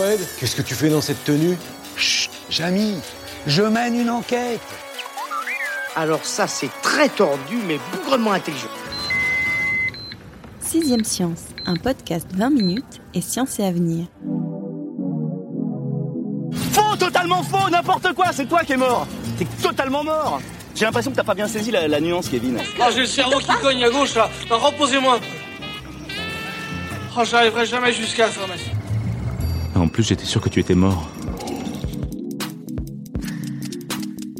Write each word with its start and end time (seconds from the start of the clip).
Fred, 0.00 0.20
qu'est-ce 0.38 0.56
que 0.56 0.62
tu 0.62 0.74
fais 0.74 0.88
dans 0.88 1.02
cette 1.02 1.22
tenue 1.24 1.58
Chut, 1.96 2.30
Jamy, 2.48 2.94
je 3.46 3.62
mène 3.62 4.00
une 4.00 4.08
enquête. 4.08 4.60
Alors 5.94 6.24
ça, 6.24 6.46
c'est 6.46 6.70
très 6.80 7.10
tordu, 7.10 7.58
mais 7.66 7.78
bougrement 7.92 8.32
intelligent. 8.32 8.70
Sixième 10.58 11.04
Science, 11.04 11.40
un 11.66 11.76
podcast 11.76 12.26
20 12.32 12.48
minutes 12.48 13.00
et 13.12 13.20
science 13.20 13.58
et 13.58 13.64
avenir. 13.64 14.06
Faux, 16.72 16.96
totalement 16.98 17.42
faux, 17.42 17.68
n'importe 17.68 18.14
quoi, 18.14 18.32
c'est 18.32 18.46
toi 18.46 18.60
qui 18.64 18.72
es 18.72 18.78
mort. 18.78 19.06
T'es 19.38 19.46
totalement 19.62 20.02
mort. 20.02 20.40
J'ai 20.74 20.86
l'impression 20.86 21.10
que 21.10 21.16
t'as 21.16 21.24
pas 21.24 21.34
bien 21.34 21.48
saisi 21.48 21.70
la, 21.70 21.86
la 21.88 22.00
nuance, 22.00 22.30
Kevin. 22.30 22.58
Oh, 22.80 22.84
j'ai 22.94 23.00
le 23.00 23.06
cerveau 23.06 23.38
qui 23.38 23.52
cogne 23.60 23.84
à 23.84 23.90
gauche 23.90 24.14
là. 24.14 24.30
Reposez-moi. 24.48 25.20
Oh, 27.18 27.22
j'arriverai 27.22 27.66
jamais 27.66 27.92
jusqu'à 27.92 28.26
la 28.26 28.32
pharmacie. 28.32 28.69
J'étais 30.02 30.24
sûr 30.24 30.40
que 30.40 30.48
tu 30.48 30.60
étais 30.60 30.74
mort. 30.74 31.08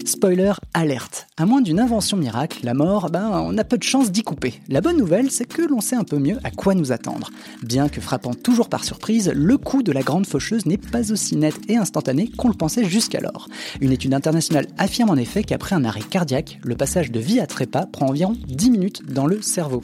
Spoiler 0.06 0.52
alerte. 0.74 1.28
À 1.36 1.46
moins 1.46 1.60
d'une 1.60 1.80
invention 1.80 2.16
miracle, 2.16 2.60
la 2.62 2.74
mort, 2.74 3.10
ben, 3.10 3.30
on 3.30 3.56
a 3.56 3.64
peu 3.64 3.78
de 3.78 3.82
chance 3.82 4.10
d'y 4.10 4.22
couper. 4.22 4.60
La 4.68 4.80
bonne 4.80 4.96
nouvelle, 4.96 5.30
c'est 5.30 5.46
que 5.46 5.62
l'on 5.62 5.80
sait 5.80 5.96
un 5.96 6.04
peu 6.04 6.18
mieux 6.18 6.38
à 6.44 6.50
quoi 6.50 6.74
nous 6.74 6.92
attendre. 6.92 7.30
Bien 7.62 7.88
que 7.88 8.00
frappant 8.00 8.34
toujours 8.34 8.68
par 8.68 8.84
surprise, 8.84 9.32
le 9.34 9.56
coup 9.56 9.82
de 9.82 9.92
la 9.92 10.02
grande 10.02 10.26
faucheuse 10.26 10.66
n'est 10.66 10.76
pas 10.76 11.12
aussi 11.12 11.36
net 11.36 11.54
et 11.68 11.76
instantané 11.76 12.28
qu'on 12.28 12.48
le 12.48 12.54
pensait 12.54 12.84
jusqu'alors. 12.84 13.48
Une 13.80 13.92
étude 13.92 14.14
internationale 14.14 14.66
affirme 14.78 15.10
en 15.10 15.16
effet 15.16 15.42
qu'après 15.42 15.76
un 15.76 15.84
arrêt 15.84 16.00
cardiaque, 16.00 16.58
le 16.64 16.76
passage 16.76 17.10
de 17.10 17.20
vie 17.20 17.40
à 17.40 17.46
trépas 17.46 17.86
prend 17.86 18.06
environ 18.06 18.34
10 18.46 18.70
minutes 18.70 19.02
dans 19.10 19.26
le 19.26 19.40
cerveau. 19.42 19.82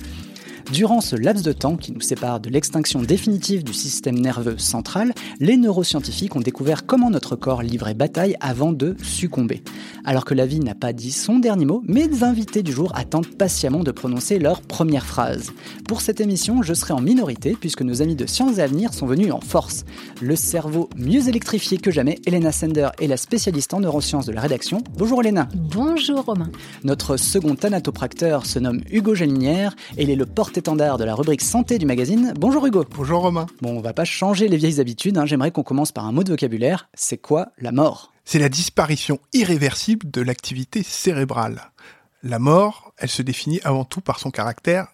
Durant 0.72 1.00
ce 1.00 1.14
laps 1.14 1.44
de 1.44 1.52
temps 1.52 1.76
qui 1.76 1.92
nous 1.92 2.00
sépare 2.00 2.40
de 2.40 2.50
l'extinction 2.50 3.00
définitive 3.00 3.62
du 3.62 3.72
système 3.72 4.18
nerveux 4.18 4.58
central, 4.58 5.12
les 5.38 5.56
neuroscientifiques 5.56 6.34
ont 6.34 6.40
découvert 6.40 6.86
comment 6.86 7.08
notre 7.08 7.36
corps 7.36 7.62
livrait 7.62 7.94
bataille 7.94 8.36
avant 8.40 8.72
de 8.72 8.96
succomber. 9.00 9.62
Alors 10.04 10.24
que 10.24 10.34
la 10.34 10.46
vie 10.46 10.60
n'a 10.60 10.74
pas 10.74 10.92
dit 10.92 11.12
son 11.12 11.38
dernier 11.38 11.64
mot, 11.64 11.82
mes 11.86 12.22
invités 12.22 12.62
du 12.62 12.72
jour 12.72 12.92
attendent 12.94 13.26
patiemment 13.36 13.82
de 13.82 13.90
prononcer 13.90 14.38
leur 14.38 14.60
première 14.60 15.06
phrase. 15.06 15.52
Pour 15.88 16.00
cette 16.00 16.20
émission, 16.20 16.62
je 16.62 16.74
serai 16.74 16.92
en 16.94 17.00
minorité 17.00 17.56
puisque 17.58 17.82
nos 17.82 18.02
amis 18.02 18.16
de 18.16 18.26
Sciences 18.26 18.58
et 18.58 18.62
Avenir 18.62 18.94
sont 18.94 19.06
venus 19.06 19.32
en 19.32 19.40
force. 19.40 19.84
Le 20.20 20.36
cerveau 20.36 20.88
mieux 20.96 21.28
électrifié 21.28 21.78
que 21.78 21.90
jamais, 21.90 22.18
Elena 22.26 22.52
Sender 22.52 22.88
est 23.00 23.06
la 23.06 23.16
spécialiste 23.16 23.74
en 23.74 23.80
neurosciences 23.80 24.26
de 24.26 24.32
la 24.32 24.40
rédaction. 24.40 24.82
Bonjour 24.96 25.20
Elena. 25.22 25.48
Bonjour 25.54 26.24
Romain. 26.24 26.50
Notre 26.84 27.16
second 27.16 27.54
thanatopracteur 27.54 28.46
se 28.46 28.58
nomme 28.58 28.80
Hugo 28.90 29.14
Gélinière 29.14 29.74
et 29.96 30.04
il 30.04 30.10
est 30.10 30.16
le 30.16 30.26
porte-étendard 30.26 30.98
de 30.98 31.04
la 31.04 31.14
rubrique 31.14 31.42
santé 31.42 31.78
du 31.78 31.86
magazine. 31.86 32.34
Bonjour 32.38 32.66
Hugo. 32.66 32.84
Bonjour 32.96 33.22
Romain. 33.22 33.46
Bon, 33.60 33.76
on 33.76 33.80
va 33.80 33.92
pas 33.92 34.04
changer 34.04 34.48
les 34.48 34.56
vieilles 34.56 34.80
habitudes, 34.80 35.18
hein. 35.18 35.26
j'aimerais 35.26 35.50
qu'on 35.50 35.62
commence 35.62 35.92
par 35.92 36.06
un 36.06 36.12
mot 36.12 36.24
de 36.24 36.30
vocabulaire. 36.30 36.88
C'est 36.94 37.18
quoi 37.18 37.48
la 37.58 37.72
mort? 37.72 38.15
C'est 38.28 38.40
la 38.40 38.48
disparition 38.48 39.20
irréversible 39.32 40.10
de 40.10 40.20
l'activité 40.20 40.82
cérébrale. 40.82 41.70
La 42.24 42.40
mort, 42.40 42.92
elle 42.98 43.08
se 43.08 43.22
définit 43.22 43.60
avant 43.62 43.84
tout 43.84 44.00
par 44.00 44.18
son 44.18 44.32
caractère 44.32 44.88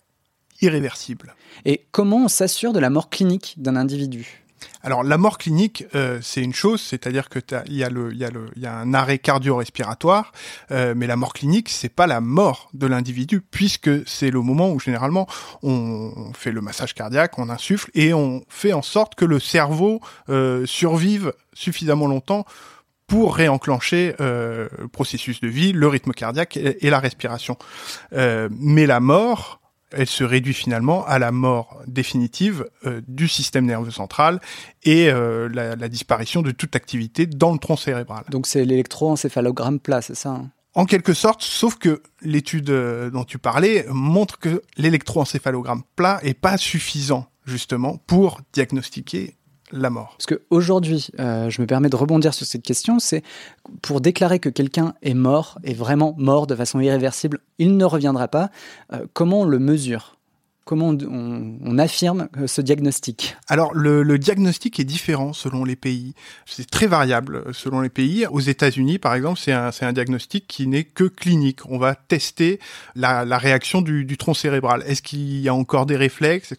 irréversible. 0.61 1.35
Et 1.65 1.87
comment 1.93 2.25
on 2.25 2.29
s'assure 2.29 2.75
de 2.75 2.79
la 2.79 2.91
mort 2.91 3.09
clinique 3.09 3.55
d'un 3.57 3.75
individu? 3.75 4.43
Alors 4.83 5.03
la 5.03 5.17
mort 5.17 5.39
clinique, 5.39 5.87
euh, 5.95 6.19
c'est 6.21 6.43
une 6.43 6.53
chose, 6.53 6.83
c'est-à-dire 6.83 7.31
que 7.31 7.39
il 7.67 7.75
y 7.75 7.85
a 7.85 7.89
y 7.89 8.61
y 8.61 8.67
un 8.67 8.95
arrêt 8.95 9.19
cardio-respiratoire, 9.19 10.33
euh, 10.71 10.93
mais 10.95 11.07
la 11.07 11.17
mort 11.17 11.33
clinique, 11.33 11.71
c'est 11.71 11.89
pas 11.89 12.07
la 12.07 12.21
mort 12.21 12.69
de 12.75 12.87
l'individu, 12.87 13.41
puisque 13.41 14.07
c'est 14.07 14.31
le 14.31 14.43
moment 14.43 14.71
où 14.71 14.79
généralement 14.79 15.27
on 15.63 16.33
fait 16.35 16.53
le 16.53 16.61
massage 16.61 16.95
cardiaque, 16.95 17.39
on 17.39 17.49
insuffle 17.49 17.91
et 17.95 18.13
on 18.13 18.45
fait 18.49 18.75
en 18.75 18.83
sorte 18.83 19.15
que 19.15 19.25
le 19.25 19.41
cerveau 19.41 20.01
euh, 20.29 20.67
survive 20.67 21.33
suffisamment 21.55 22.07
longtemps 22.07 22.45
pour 23.13 23.37
réenclencher 23.37 24.15
euh, 24.21 24.69
le 24.79 24.89
processus 24.89 25.43
de 25.43 25.49
vie, 25.49 25.75
le 25.75 25.87
rythme 25.87 26.13
cardiaque 26.13 26.57
et, 26.57 26.87
et 26.87 26.89
la 26.89 26.99
respiration. 26.99 27.59
Euh, 28.15 28.49
mais 28.59 28.87
la 28.87 29.01
mort, 29.01 29.61
elle 29.91 30.07
se 30.07 30.25
réduit 30.25 30.55
finalement 30.55 31.05
à 31.05 31.19
la 31.19 31.31
mort 31.31 31.83
définitive 31.87 32.65
euh, 32.87 33.03
du 33.07 33.29
système 33.29 33.67
nerveux 33.67 33.91
central 33.91 34.41
et 34.85 35.11
la, 35.11 35.77
la, 35.77 35.89
disparition 35.91 36.41
de 36.41 36.53
toute 36.53 36.75
activité 36.75 37.27
dans 37.27 37.53
le 37.53 37.59
tronc 37.59 37.77
cérébral. 37.77 38.25
Donc 38.31 38.47
c'est 38.47 38.65
l'électroencéphalogramme 38.65 39.79
plat, 39.79 40.01
c'est 40.01 40.15
ça 40.15 40.31
hein? 40.31 40.51
En 40.73 40.87
quelque 40.87 41.13
sorte, 41.13 41.43
sauf 41.43 41.77
que 41.77 42.01
l'étude 42.23 42.71
dont 43.13 43.25
tu 43.25 43.37
parlais 43.37 43.85
montre 43.91 44.39
que 44.39 44.63
l'électroencéphalogramme 44.79 45.83
plat 45.97 46.19
est 46.23 46.33
pas 46.33 46.57
suffisant 46.57 47.27
justement 47.45 47.99
pour 48.07 48.41
diagnostiquer 48.55 49.37
la 49.73 49.91
mort. 49.91 50.17
Parce 50.19 50.27
qu'aujourd'hui, 50.27 51.09
euh, 51.19 51.51
je 51.51 51.61
me 51.61 51.67
permets 51.67 51.89
de 51.89 51.97
rebondir 51.97 52.35
sur 52.35 52.47
cette 52.47 52.63
question, 52.63 52.99
c'est 52.99 53.23
pour 53.81 54.01
déclarer 54.01 54.39
que 54.39 54.49
quelqu'un 54.49 54.95
est 55.03 55.15
mort, 55.15 55.59
est 55.65 55.75
vraiment 55.75 56.15
mort 56.19 56.47
de 56.47 56.55
façon 56.55 56.81
irréversible, 56.81 57.41
il 57.59 57.77
ne 57.77 57.85
reviendra 57.85 58.29
pas, 58.29 58.51
euh, 58.93 59.07
comment 59.13 59.41
on 59.41 59.45
le 59.45 59.59
mesure? 59.59 60.17
Comment 60.65 60.91
on, 60.91 61.79
affirme 61.79 62.29
ce 62.47 62.61
diagnostic? 62.61 63.37
Alors 63.49 63.75
le, 63.75 64.19
diagnostic 64.19 64.79
est 64.79 64.85
différent 64.85 65.33
selon 65.33 65.65
les 65.65 65.75
pays. 65.75 66.15
C'est 66.47 66.71
très 66.71 66.87
variable 66.87 67.45
selon 67.53 67.81
les 67.81 67.89
pays. 67.89 68.27
Aux 68.31 68.41
États-Unis, 68.41 68.99
par 68.99 69.15
exemple, 69.15 69.41
c'est 69.43 69.53
un, 69.53 69.93
diagnostic 69.93 70.47
qui 70.47 70.69
n'est 70.69 70.85
que 70.85 71.05
clinique. 71.05 71.61
On 71.69 71.79
va 71.79 71.97
tester 71.97 72.61
la, 72.95 73.25
réaction 73.39 73.83
du, 73.83 74.17
tronc 74.17 74.35
cérébral. 74.35 74.85
Est-ce 74.87 75.03
qu'il 75.03 75.41
y 75.41 75.49
a 75.49 75.55
encore 75.55 75.87
des 75.87 75.97
réflexes? 75.97 76.55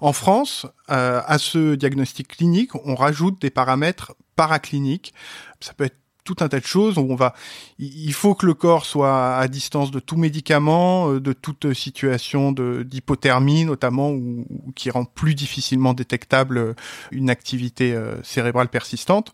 En 0.00 0.12
France, 0.12 0.66
euh, 0.90 1.20
à 1.24 1.38
ce 1.38 1.76
diagnostic 1.76 2.28
clinique, 2.28 2.74
on 2.84 2.96
rajoute 2.96 3.40
des 3.40 3.50
paramètres 3.50 4.14
paracliniques. 4.34 5.14
Ça 5.60 5.72
peut 5.72 5.84
être 5.84 5.96
tout 6.26 6.36
un 6.40 6.48
tas 6.48 6.60
de 6.60 6.66
choses. 6.66 6.98
On 6.98 7.14
va, 7.14 7.32
il 7.78 8.12
faut 8.12 8.34
que 8.34 8.44
le 8.44 8.54
corps 8.54 8.84
soit 8.84 9.36
à 9.36 9.48
distance 9.48 9.90
de 9.90 10.00
tout 10.00 10.16
médicament, 10.16 11.12
de 11.12 11.32
toute 11.32 11.72
situation 11.72 12.52
d'hypothermie 12.52 13.64
notamment, 13.64 14.10
ou, 14.10 14.44
qui 14.74 14.90
rend 14.90 15.04
plus 15.04 15.34
difficilement 15.34 15.94
détectable 15.94 16.74
une 17.12 17.30
activité 17.30 17.94
euh, 17.94 18.22
cérébrale 18.22 18.68
persistante. 18.68 19.32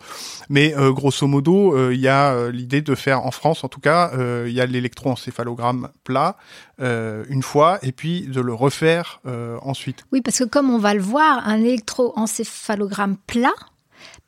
Mais 0.48 0.74
euh, 0.76 0.92
grosso 0.92 1.26
modo, 1.26 1.74
euh, 1.76 1.94
il 1.94 2.00
y 2.00 2.08
a 2.08 2.50
l'idée 2.50 2.82
de 2.82 2.94
faire 2.94 3.24
en 3.24 3.30
France, 3.30 3.64
en 3.64 3.68
tout 3.68 3.80
cas, 3.80 4.12
il 4.46 4.52
y 4.52 4.60
a 4.60 4.66
l'électroencéphalogramme 4.66 5.88
plat 6.04 6.36
une 6.78 7.42
fois, 7.42 7.78
et 7.82 7.92
puis 7.92 8.22
de 8.22 8.40
le 8.40 8.52
refaire 8.52 9.20
ensuite. 9.62 10.04
Oui, 10.12 10.20
parce 10.20 10.38
que 10.38 10.44
comme 10.44 10.70
on 10.70 10.78
va 10.78 10.94
le 10.94 11.00
voir, 11.00 11.46
un 11.46 11.58
électroencéphalogramme 11.58 13.16
plat 13.26 13.54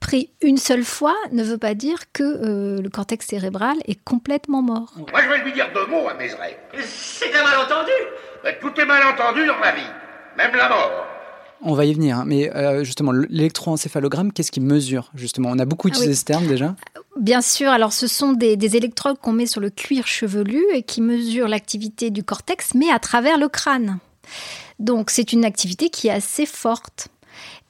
pris 0.04 0.28
une 0.42 0.58
seule 0.58 0.84
fois 0.84 1.14
ne 1.32 1.42
veut 1.42 1.56
pas 1.56 1.72
dire 1.74 2.12
que 2.12 2.22
euh, 2.22 2.82
le 2.82 2.90
cortex 2.90 3.26
cérébral 3.26 3.76
est 3.86 3.98
complètement 4.04 4.60
mort. 4.60 4.92
Moi, 4.98 5.22
je 5.22 5.28
vais 5.30 5.42
lui 5.42 5.52
dire 5.54 5.68
deux 5.74 5.86
mots 5.86 6.06
à 6.08 6.14
Mézeray. 6.14 6.58
C'est 6.84 7.34
un 7.34 7.42
malentendu. 7.42 7.90
Tout 8.60 8.78
est 8.78 8.84
malentendu 8.84 9.46
dans 9.46 9.58
la 9.58 9.72
vie, 9.72 9.90
même 10.36 10.54
la 10.54 10.68
mort. 10.68 10.90
On 11.62 11.72
va 11.72 11.86
y 11.86 11.94
venir, 11.94 12.18
hein. 12.18 12.24
mais 12.26 12.54
euh, 12.54 12.84
justement, 12.84 13.12
l'électroencéphalogramme, 13.12 14.30
qu'est-ce 14.30 14.52
qu'il 14.52 14.64
mesure 14.64 15.10
Justement, 15.14 15.48
on 15.50 15.58
a 15.58 15.64
beaucoup 15.64 15.88
utilisé 15.88 16.08
ah 16.08 16.10
oui. 16.10 16.16
ce 16.16 16.24
terme 16.26 16.46
déjà. 16.46 16.76
Bien 17.18 17.40
sûr, 17.40 17.70
alors 17.70 17.94
ce 17.94 18.06
sont 18.06 18.34
des, 18.34 18.58
des 18.58 18.76
électrodes 18.76 19.18
qu'on 19.18 19.32
met 19.32 19.46
sur 19.46 19.62
le 19.62 19.70
cuir 19.70 20.06
chevelu 20.06 20.62
et 20.74 20.82
qui 20.82 21.00
mesurent 21.00 21.48
l'activité 21.48 22.10
du 22.10 22.22
cortex, 22.22 22.74
mais 22.74 22.90
à 22.90 22.98
travers 22.98 23.38
le 23.38 23.48
crâne. 23.48 23.98
Donc 24.78 25.10
c'est 25.10 25.32
une 25.32 25.44
activité 25.44 25.88
qui 25.88 26.08
est 26.08 26.12
assez 26.12 26.44
forte. 26.44 27.08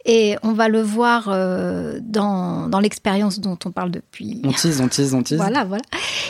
Et 0.04 0.36
on 0.42 0.52
va 0.52 0.68
le 0.68 0.82
voir 0.82 1.28
euh, 1.28 1.98
dans, 2.02 2.68
dans 2.68 2.80
l'expérience 2.80 3.40
dont 3.40 3.58
on 3.64 3.70
parle 3.70 3.90
depuis. 3.90 4.42
On 4.44 4.52
tease, 4.52 4.80
on 4.80 4.88
tease, 4.88 5.14
on 5.14 5.22
tease. 5.22 5.38
Voilà, 5.38 5.64
voilà. 5.64 5.82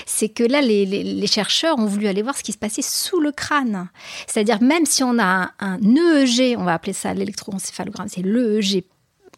C'est 0.06 0.28
que 0.28 0.44
là, 0.44 0.60
les, 0.60 0.86
les, 0.86 1.02
les, 1.02 1.26
chercheurs 1.26 1.78
ont 1.78 1.86
voulu 1.86 2.06
aller 2.06 2.22
voir 2.22 2.36
ce 2.36 2.44
qui 2.44 2.52
se 2.52 2.58
passait 2.58 2.82
sous 2.82 3.18
le 3.18 3.32
crâne. 3.32 3.88
C'est-à-dire, 4.28 4.62
même 4.62 4.86
si 4.86 5.02
on 5.02 5.18
a 5.18 5.24
un, 5.24 5.50
un 5.58 5.78
EEG, 5.80 6.56
on 6.56 6.64
va 6.64 6.74
appeler 6.74 6.92
ça 6.92 7.14
l'électroencéphalogramme, 7.14 8.08
c'est 8.08 8.22
l'EEG 8.22 8.84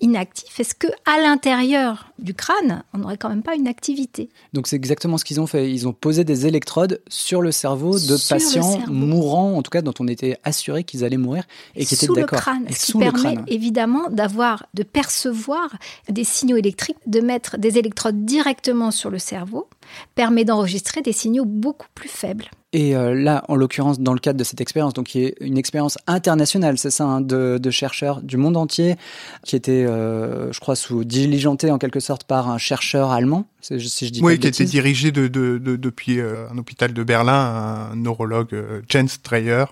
inactif, 0.00 0.60
est-ce 0.60 0.74
que 0.74 0.86
à 1.04 1.20
l'intérieur 1.20 2.12
du 2.18 2.34
crâne, 2.34 2.82
on 2.92 2.98
n'aurait 2.98 3.16
quand 3.16 3.28
même 3.28 3.42
pas 3.42 3.54
une 3.54 3.68
activité 3.68 4.28
Donc 4.52 4.66
c'est 4.66 4.76
exactement 4.76 5.18
ce 5.18 5.24
qu'ils 5.24 5.40
ont 5.40 5.46
fait. 5.46 5.70
Ils 5.70 5.86
ont 5.86 5.92
posé 5.92 6.24
des 6.24 6.46
électrodes 6.46 7.00
sur 7.08 7.42
le 7.42 7.52
cerveau 7.52 7.98
de 7.98 8.16
Sur 8.16 8.36
patients 8.36 8.80
mourants, 8.88 9.54
en 9.56 9.62
tout 9.62 9.70
cas 9.70 9.82
dont 9.82 9.94
on 10.00 10.08
était 10.08 10.38
assuré 10.44 10.84
qu'ils 10.84 11.04
allaient 11.04 11.16
mourir 11.16 11.44
et 11.74 11.84
qui 11.84 11.94
étaient 11.94 12.06
sous 12.06 12.14
le 12.14 12.22
d'accord. 12.22 12.40
crâne, 12.40 12.64
Et 12.68 12.72
ce 12.72 12.86
qui 12.86 12.92
le 12.94 12.98
permet 13.00 13.34
crâne. 13.34 13.44
évidemment 13.46 14.08
d'avoir, 14.10 14.66
de 14.74 14.82
percevoir 14.82 15.76
des 16.08 16.24
signaux 16.24 16.56
électriques, 16.56 16.96
de 17.06 17.20
mettre 17.20 17.58
des 17.58 17.78
électrodes 17.78 18.24
directement 18.24 18.90
sur 18.90 19.10
le 19.10 19.18
cerveau, 19.18 19.68
permet 20.14 20.44
d'enregistrer 20.44 21.02
des 21.02 21.12
signaux 21.12 21.44
beaucoup 21.44 21.88
plus 21.94 22.08
faibles. 22.08 22.46
Et 22.72 22.94
euh, 22.94 23.14
là, 23.14 23.42
en 23.48 23.56
l'occurrence, 23.56 24.00
dans 24.00 24.12
le 24.12 24.18
cadre 24.18 24.38
de 24.38 24.44
cette 24.44 24.60
expérience, 24.60 24.92
donc 24.92 25.06
qui 25.06 25.24
est 25.24 25.34
une 25.40 25.56
expérience 25.56 25.96
internationale, 26.06 26.76
c'est 26.76 26.90
ça, 26.90 27.04
hein, 27.04 27.20
de, 27.20 27.70
chercheurs 27.70 28.20
du 28.20 28.36
monde 28.36 28.56
entier, 28.56 28.96
qui 29.44 29.56
était, 29.56 29.86
euh, 29.86 30.52
je 30.52 30.60
crois, 30.60 30.76
sous 30.76 31.04
diligentée 31.04 31.70
en 31.70 31.78
quelque 31.78 32.00
sorte 32.00 32.24
par 32.24 32.50
un 32.50 32.58
chercheur 32.58 33.12
allemand, 33.12 33.46
si 33.78 34.06
je, 34.06 34.12
dis 34.12 34.20
Oui, 34.22 34.38
qui 34.38 34.46
était 34.46 34.64
dirigé 34.64 35.12
de, 35.12 35.26
de, 35.28 35.58
de- 35.58 35.76
depuis 35.76 36.20
euh, 36.20 36.48
un 36.50 36.58
hôpital 36.58 36.92
de 36.92 37.02
Berlin, 37.04 37.88
un 37.92 37.96
neurologue 37.96 38.54
euh, 38.54 38.80
Jens 38.88 39.10
Streyer, 39.12 39.64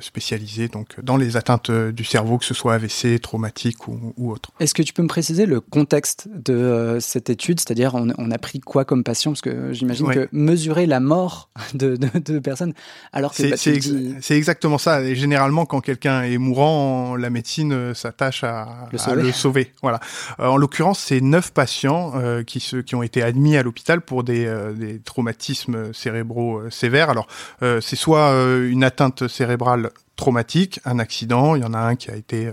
spécialisé 0.00 0.68
donc 0.68 0.96
dans 1.02 1.16
les 1.16 1.36
atteintes 1.36 1.70
euh, 1.70 1.92
du 1.92 2.04
cerveau, 2.04 2.38
que 2.38 2.44
ce 2.44 2.54
soit 2.54 2.74
AVC, 2.74 3.20
traumatique 3.20 3.88
ou, 3.88 4.12
ou 4.16 4.30
autre. 4.32 4.50
Est-ce 4.60 4.74
que 4.74 4.82
tu 4.82 4.92
peux 4.92 5.02
me 5.02 5.08
préciser 5.08 5.46
le 5.46 5.60
contexte 5.60 6.28
de 6.32 6.98
cette 7.00 7.30
étude? 7.30 7.60
C'est-à-dire, 7.60 7.94
on, 7.94 8.08
on 8.18 8.30
a 8.30 8.38
pris 8.38 8.60
quoi 8.60 8.84
comme 8.84 9.04
patient? 9.04 9.32
Parce 9.32 9.40
que 9.40 9.72
j'imagine 9.72 10.08
que 10.10 10.28
mesurer 10.32 10.86
la 10.86 11.00
mort 11.00 11.50
de, 11.74 11.96
de, 11.96 12.38
personnes, 12.38 12.74
alors 13.12 13.32
que 13.34 13.36
C'est 13.56 13.70
bah, 13.70 13.76
ex- 13.76 13.88
dis- 13.88 14.14
exactement 14.32 14.78
ça. 14.78 15.02
Et 15.02 15.14
généralement, 15.16 15.66
quand 15.66 15.80
quelqu'un 15.80 16.22
est 16.22 16.38
mourant, 16.38 17.16
la 17.16 17.30
médecine 17.30 17.94
s'attache 17.94 18.44
à, 18.44 18.88
Le 18.92 18.98
à 18.98 19.02
sauver. 19.02 19.22
le 19.22 19.32
sauver. 19.32 19.72
Voilà. 19.82 20.00
En 20.38 20.56
l'occurrence, 20.56 20.98
c'est 20.98 21.20
neuf 21.20 21.52
patients 21.52 22.12
euh, 22.16 22.42
qui, 22.42 22.60
se, 22.60 22.76
qui 22.76 22.94
ont 22.94 23.02
été 23.02 23.22
admis 23.22 23.37
à 23.56 23.62
l'hôpital 23.62 24.00
pour 24.00 24.24
des, 24.24 24.46
euh, 24.46 24.98
traumatismes 25.04 25.92
cérébraux 25.92 26.58
euh, 26.58 26.70
sévères. 26.70 27.10
Alors, 27.10 27.26
euh, 27.62 27.80
c'est 27.80 27.96
soit 27.96 28.30
une 28.30 28.84
atteinte 28.84 29.28
cérébrale 29.28 29.90
traumatique, 30.16 30.80
un 30.84 30.98
accident, 30.98 31.54
il 31.54 31.62
y 31.62 31.64
en 31.64 31.74
a 31.74 31.78
un 31.78 31.94
qui 31.94 32.10
a 32.10 32.16
été 32.16 32.50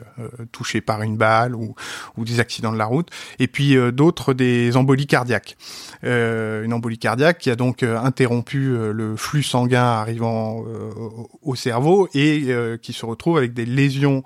touché 0.52 0.82
par 0.82 1.02
une 1.02 1.18
balle 1.18 1.56
ou, 1.56 1.74
des 2.18 2.40
accidents 2.40 2.72
de 2.72 2.78
la 2.78 2.86
route, 2.86 3.10
et 3.40 3.48
puis 3.48 3.76
d'autres 3.92 4.36
des 4.36 4.78
embolies 4.78 5.08
cardiaques. 5.08 5.58
Une 6.04 6.72
embolie 6.74 7.00
cardiaque 7.00 7.40
qui 7.40 7.50
a 7.50 7.56
donc 7.56 7.82
interrompu 7.82 8.78
le 8.94 9.16
flux 9.16 9.42
sanguin 9.42 9.84
arrivant 9.84 10.58
au- 10.60 11.28
au 11.42 11.56
cerveau 11.56 12.08
et 12.14 12.46
qui 12.84 12.94
se 12.94 13.04
retrouve 13.04 13.38
avec 13.38 13.56
des 13.56 13.66
lésions 13.66 14.24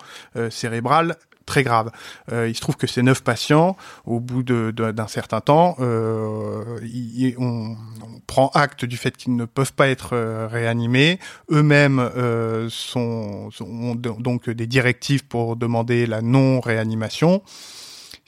cérébrales 0.50 1.16
très 1.50 1.64
graves. 1.64 1.92
Euh, 2.32 2.48
il 2.48 2.56
se 2.56 2.62
trouve 2.62 2.78
que 2.78 2.88
ces 2.88 3.02
neuf 3.02 3.22
patients, 3.22 3.76
au 4.06 4.20
bout 4.20 4.44
d'un 4.44 5.08
certain 5.08 5.42
temps, 5.42 5.76
euh, 5.80 6.80
on, 7.38 7.76
prend 8.28 8.52
acte 8.54 8.86
du 8.86 8.96
fait 8.96 9.18
qu'ils 9.18 9.36
ne 9.36 9.46
peuvent 9.46 9.74
pas 9.74 9.88
être 9.88 10.12
euh, 10.14 10.48
réanimés. 10.48 11.18
Eux-mêmes 11.50 12.00
ont 12.96 13.50
do- 13.96 14.18
donc 14.20 14.52
des 14.52 14.68
directives 14.68 15.26
pour 15.26 15.56
demander 15.56 16.06
la 16.06 16.22
non-réanimation. 16.22 17.42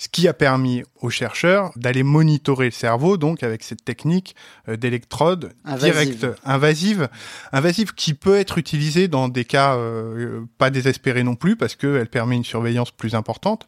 Ce 0.01 0.09
qui 0.09 0.27
a 0.27 0.33
permis 0.33 0.81
aux 0.99 1.11
chercheurs 1.11 1.71
d'aller 1.75 2.01
monitorer 2.01 2.65
le 2.65 2.71
cerveau, 2.71 3.17
donc 3.17 3.43
avec 3.43 3.61
cette 3.61 3.85
technique 3.85 4.35
euh, 4.67 4.75
d'électrode 4.75 5.53
directe, 5.77 6.25
invasive, 6.43 7.07
invasive 7.51 7.93
qui 7.93 8.15
peut 8.15 8.39
être 8.39 8.57
utilisée 8.57 9.07
dans 9.07 9.29
des 9.29 9.45
cas 9.45 9.75
euh, 9.75 10.41
pas 10.57 10.71
désespérés 10.71 11.21
non 11.21 11.35
plus, 11.35 11.55
parce 11.55 11.75
qu'elle 11.75 12.09
permet 12.09 12.35
une 12.35 12.43
surveillance 12.43 12.89
plus 12.89 13.13
importante. 13.13 13.67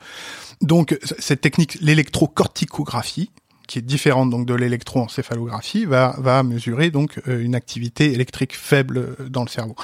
Donc 0.60 0.98
cette 1.20 1.42
technique, 1.42 1.78
l'électrocorticographie, 1.82 3.30
qui 3.68 3.78
est 3.78 3.84
différente 3.84 4.32
donc 4.32 4.48
de 4.48 4.56
l'électroencéphalographie, 4.56 5.86
va, 5.86 6.16
va 6.18 6.42
mesurer 6.42 6.90
donc 6.90 7.22
euh, 7.28 7.44
une 7.44 7.54
activité 7.54 8.12
électrique 8.12 8.56
faible 8.56 8.98
euh, 8.98 9.30
dans 9.30 9.44
le 9.44 9.50
cerveau. 9.50 9.76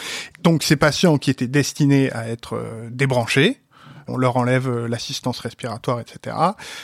Donc 0.41 0.63
ces 0.63 0.77
patients 0.77 1.19
qui 1.19 1.29
étaient 1.29 1.47
destinés 1.47 2.11
à 2.11 2.27
être 2.27 2.55
euh, 2.55 2.89
débranchés, 2.91 3.61
on 4.09 4.17
leur 4.17 4.37
enlève 4.37 4.69
euh, 4.69 4.87
l'assistance 4.87 5.39
respiratoire, 5.39 5.99
etc., 5.99 6.35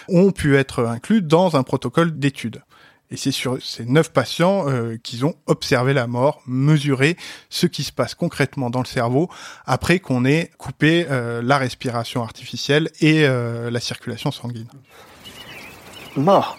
ont 0.09 0.31
pu 0.31 0.57
être 0.57 0.85
inclus 0.85 1.21
dans 1.21 1.55
un 1.55 1.63
protocole 1.63 2.17
d'étude. 2.17 2.61
Et 3.11 3.17
c'est 3.17 3.31
sur 3.31 3.61
ces 3.61 3.85
neuf 3.85 4.11
patients 4.11 4.67
euh, 4.67 4.97
qu'ils 5.01 5.25
ont 5.25 5.35
observé 5.45 5.93
la 5.93 6.07
mort, 6.07 6.41
mesuré 6.47 7.17
ce 7.49 7.67
qui 7.67 7.83
se 7.83 7.91
passe 7.91 8.15
concrètement 8.15 8.69
dans 8.69 8.79
le 8.79 8.85
cerveau 8.85 9.29
après 9.65 9.99
qu'on 9.99 10.25
ait 10.25 10.49
coupé 10.57 11.05
euh, 11.09 11.41
la 11.43 11.57
respiration 11.59 12.23
artificielle 12.23 12.89
et 13.01 13.27
la 13.27 13.79
circulation 13.79 14.31
sanguine. 14.31 14.67
Mort 16.15 16.57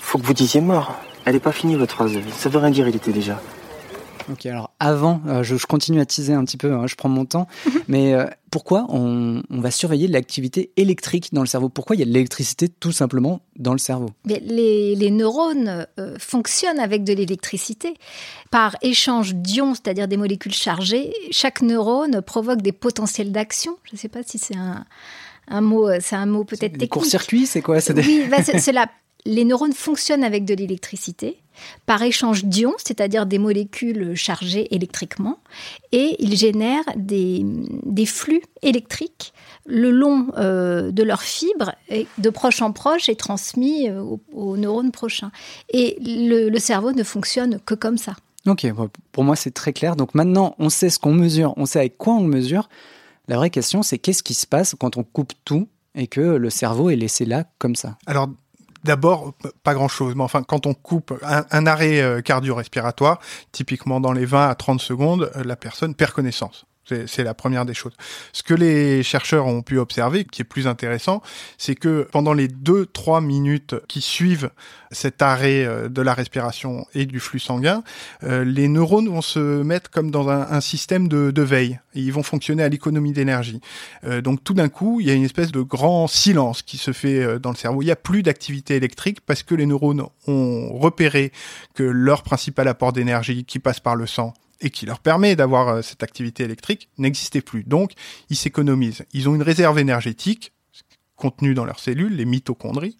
Faut 0.00 0.18
que 0.18 0.24
vous 0.24 0.34
disiez 0.34 0.60
mort. 0.60 0.94
Elle 1.24 1.36
est 1.36 1.40
pas 1.40 1.52
finie 1.52 1.76
votre 1.76 1.94
phrase. 1.94 2.18
Ça 2.36 2.48
veut 2.48 2.58
rien 2.58 2.70
dire, 2.70 2.88
il 2.88 2.96
était 2.96 3.12
déjà. 3.12 3.38
Ok, 4.30 4.46
alors 4.46 4.70
avant, 4.80 5.20
euh, 5.26 5.42
je, 5.42 5.56
je 5.56 5.66
continue 5.66 6.00
à 6.00 6.06
teaser 6.06 6.32
un 6.34 6.44
petit 6.44 6.56
peu, 6.56 6.72
hein, 6.72 6.86
je 6.86 6.94
prends 6.96 7.08
mon 7.08 7.24
temps, 7.24 7.46
mais 7.88 8.12
euh, 8.14 8.26
pourquoi 8.50 8.86
on, 8.90 9.42
on 9.50 9.60
va 9.60 9.70
surveiller 9.70 10.06
l'activité 10.08 10.70
électrique 10.76 11.28
dans 11.32 11.40
le 11.40 11.46
cerveau? 11.46 11.68
Pourquoi 11.68 11.96
il 11.96 12.00
y 12.00 12.02
a 12.02 12.04
de 12.06 12.10
l'électricité 12.12 12.68
tout 12.68 12.92
simplement 12.92 13.40
dans 13.56 13.72
le 13.72 13.78
cerveau? 13.78 14.10
Mais 14.26 14.40
les, 14.44 14.94
les 14.94 15.10
neurones 15.10 15.86
euh, 15.98 16.16
fonctionnent 16.18 16.78
avec 16.80 17.04
de 17.04 17.12
l'électricité. 17.12 17.94
Par 18.50 18.76
échange 18.82 19.34
d'ions, 19.34 19.74
c'est-à-dire 19.74 20.08
des 20.08 20.16
molécules 20.16 20.54
chargées, 20.54 21.12
chaque 21.30 21.62
neurone 21.62 22.20
provoque 22.22 22.62
des 22.62 22.72
potentiels 22.72 23.32
d'action. 23.32 23.76
Je 23.84 23.90
ne 23.94 23.98
sais 23.98 24.08
pas 24.08 24.22
si 24.22 24.38
c'est 24.38 24.56
un, 24.56 24.84
un 25.48 25.60
mot, 25.60 25.88
c'est 26.00 26.16
un 26.16 26.26
mot 26.26 26.44
peut-être 26.44 26.72
technique. 26.72 26.90
court-circuits, 26.90 27.46
c'est 27.46 27.62
quoi? 27.62 27.80
Des- 27.80 27.92
Oui, 28.02 28.24
bah, 28.30 28.38
c'est 28.42 28.72
la- 28.72 28.86
les 29.28 29.44
neurones 29.44 29.74
fonctionnent 29.74 30.24
avec 30.24 30.44
de 30.44 30.54
l'électricité 30.54 31.42
par 31.86 32.02
échange 32.02 32.44
d'ions, 32.44 32.74
c'est-à-dire 32.78 33.26
des 33.26 33.38
molécules 33.38 34.14
chargées 34.14 34.72
électriquement, 34.74 35.38
et 35.92 36.16
ils 36.18 36.36
génèrent 36.36 36.88
des, 36.96 37.44
des 37.84 38.06
flux 38.06 38.42
électriques 38.62 39.32
le 39.66 39.90
long 39.90 40.28
euh, 40.38 40.90
de 40.92 41.02
leurs 41.02 41.22
fibres, 41.22 41.72
et 41.90 42.06
de 42.16 42.30
proche 42.30 42.62
en 42.62 42.72
proche, 42.72 43.08
et 43.08 43.16
transmis 43.16 43.88
euh, 43.88 44.00
aux, 44.00 44.20
aux 44.32 44.56
neurones 44.56 44.92
prochains. 44.92 45.32
Et 45.70 45.98
le, 46.00 46.48
le 46.48 46.58
cerveau 46.58 46.92
ne 46.92 47.02
fonctionne 47.02 47.60
que 47.66 47.74
comme 47.74 47.98
ça. 47.98 48.14
Ok, 48.46 48.66
pour 49.12 49.24
moi 49.24 49.36
c'est 49.36 49.52
très 49.52 49.74
clair. 49.74 49.94
Donc 49.96 50.14
maintenant, 50.14 50.54
on 50.58 50.70
sait 50.70 50.90
ce 50.90 50.98
qu'on 50.98 51.12
mesure, 51.12 51.52
on 51.56 51.66
sait 51.66 51.80
avec 51.80 51.98
quoi 51.98 52.14
on 52.14 52.22
le 52.22 52.28
mesure. 52.28 52.70
La 53.26 53.36
vraie 53.36 53.50
question, 53.50 53.82
c'est 53.82 53.98
qu'est-ce 53.98 54.22
qui 54.22 54.32
se 54.32 54.46
passe 54.46 54.74
quand 54.78 54.96
on 54.96 55.02
coupe 55.02 55.32
tout 55.44 55.68
et 55.94 56.06
que 56.06 56.20
le 56.20 56.50
cerveau 56.50 56.88
est 56.88 56.96
laissé 56.96 57.26
là 57.26 57.44
comme 57.58 57.76
ça? 57.76 57.98
Alors 58.06 58.28
d'abord, 58.84 59.34
pas 59.62 59.74
grand-chose, 59.74 60.14
mais 60.14 60.22
enfin 60.22 60.42
quand 60.42 60.66
on 60.66 60.74
coupe 60.74 61.12
un, 61.22 61.44
un 61.50 61.66
arrêt 61.66 62.00
euh, 62.00 62.20
cardio-respiratoire, 62.20 63.18
typiquement 63.52 64.00
dans 64.00 64.12
les 64.12 64.24
20 64.24 64.48
à 64.48 64.54
30 64.54 64.80
secondes, 64.80 65.30
euh, 65.36 65.44
la 65.44 65.56
personne 65.56 65.94
perd 65.94 66.12
connaissance. 66.12 66.66
C'est 67.06 67.24
la 67.24 67.34
première 67.34 67.64
des 67.64 67.74
choses. 67.74 67.92
Ce 68.32 68.42
que 68.42 68.54
les 68.54 69.02
chercheurs 69.02 69.46
ont 69.46 69.62
pu 69.62 69.78
observer, 69.78 70.24
qui 70.24 70.42
est 70.42 70.44
plus 70.44 70.66
intéressant, 70.66 71.22
c'est 71.56 71.74
que 71.74 72.08
pendant 72.10 72.32
les 72.32 72.48
2-3 72.48 73.24
minutes 73.24 73.76
qui 73.88 74.00
suivent 74.00 74.50
cet 74.90 75.22
arrêt 75.22 75.64
euh, 75.64 75.88
de 75.88 76.02
la 76.02 76.14
respiration 76.14 76.86
et 76.94 77.06
du 77.06 77.20
flux 77.20 77.38
sanguin, 77.38 77.82
euh, 78.24 78.44
les 78.44 78.68
neurones 78.68 79.08
vont 79.08 79.22
se 79.22 79.62
mettre 79.62 79.90
comme 79.90 80.10
dans 80.10 80.28
un, 80.28 80.60
système 80.60 81.08
de, 81.08 81.30
de 81.30 81.42
veille. 81.42 81.78
Ils 81.94 82.12
vont 82.12 82.22
fonctionner 82.22 82.62
à 82.62 82.68
l'économie 82.68 83.12
d'énergie. 83.12 83.60
Euh, 84.04 84.20
donc 84.20 84.42
tout 84.42 84.54
d'un 84.54 84.68
coup, 84.68 85.00
il 85.00 85.06
y 85.06 85.10
a 85.10 85.14
une 85.14 85.24
espèce 85.24 85.52
de 85.52 85.60
grand 85.60 86.06
silence 86.06 86.62
qui 86.62 86.78
se 86.78 86.92
fait 86.92 87.38
dans 87.38 87.50
le 87.50 87.56
cerveau. 87.56 87.82
Il 87.82 87.86
n'y 87.86 87.90
a 87.90 87.96
plus 87.96 88.22
d'activité 88.22 88.76
électrique 88.76 89.20
parce 89.20 89.42
que 89.42 89.54
les 89.54 89.66
neurones 89.66 90.04
ont 90.26 90.78
repéré 90.78 91.32
que 91.74 91.82
leur 91.82 92.22
principal 92.22 92.68
apport 92.68 92.92
d'énergie 92.92 93.44
qui 93.44 93.58
passe 93.58 93.80
par 93.80 93.96
le 93.96 94.06
sang 94.06 94.34
et 94.60 94.70
qui 94.70 94.86
leur 94.86 95.00
permet 95.00 95.36
d'avoir 95.36 95.68
euh, 95.68 95.82
cette 95.82 96.02
activité 96.02 96.44
électrique 96.44 96.88
n'existait 96.98 97.40
plus. 97.40 97.64
Donc, 97.64 97.92
ils 98.30 98.36
s'économisent. 98.36 99.04
Ils 99.12 99.28
ont 99.28 99.34
une 99.34 99.42
réserve 99.42 99.78
énergétique 99.78 100.52
contenue 101.16 101.54
dans 101.54 101.64
leurs 101.64 101.80
cellules, 101.80 102.14
les 102.14 102.24
mitochondries, 102.24 102.96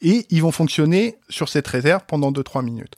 et 0.00 0.26
ils 0.30 0.42
vont 0.42 0.52
fonctionner 0.52 1.16
sur 1.28 1.48
cette 1.48 1.66
réserve 1.66 2.04
pendant 2.06 2.30
2-3 2.30 2.64
minutes. 2.64 2.94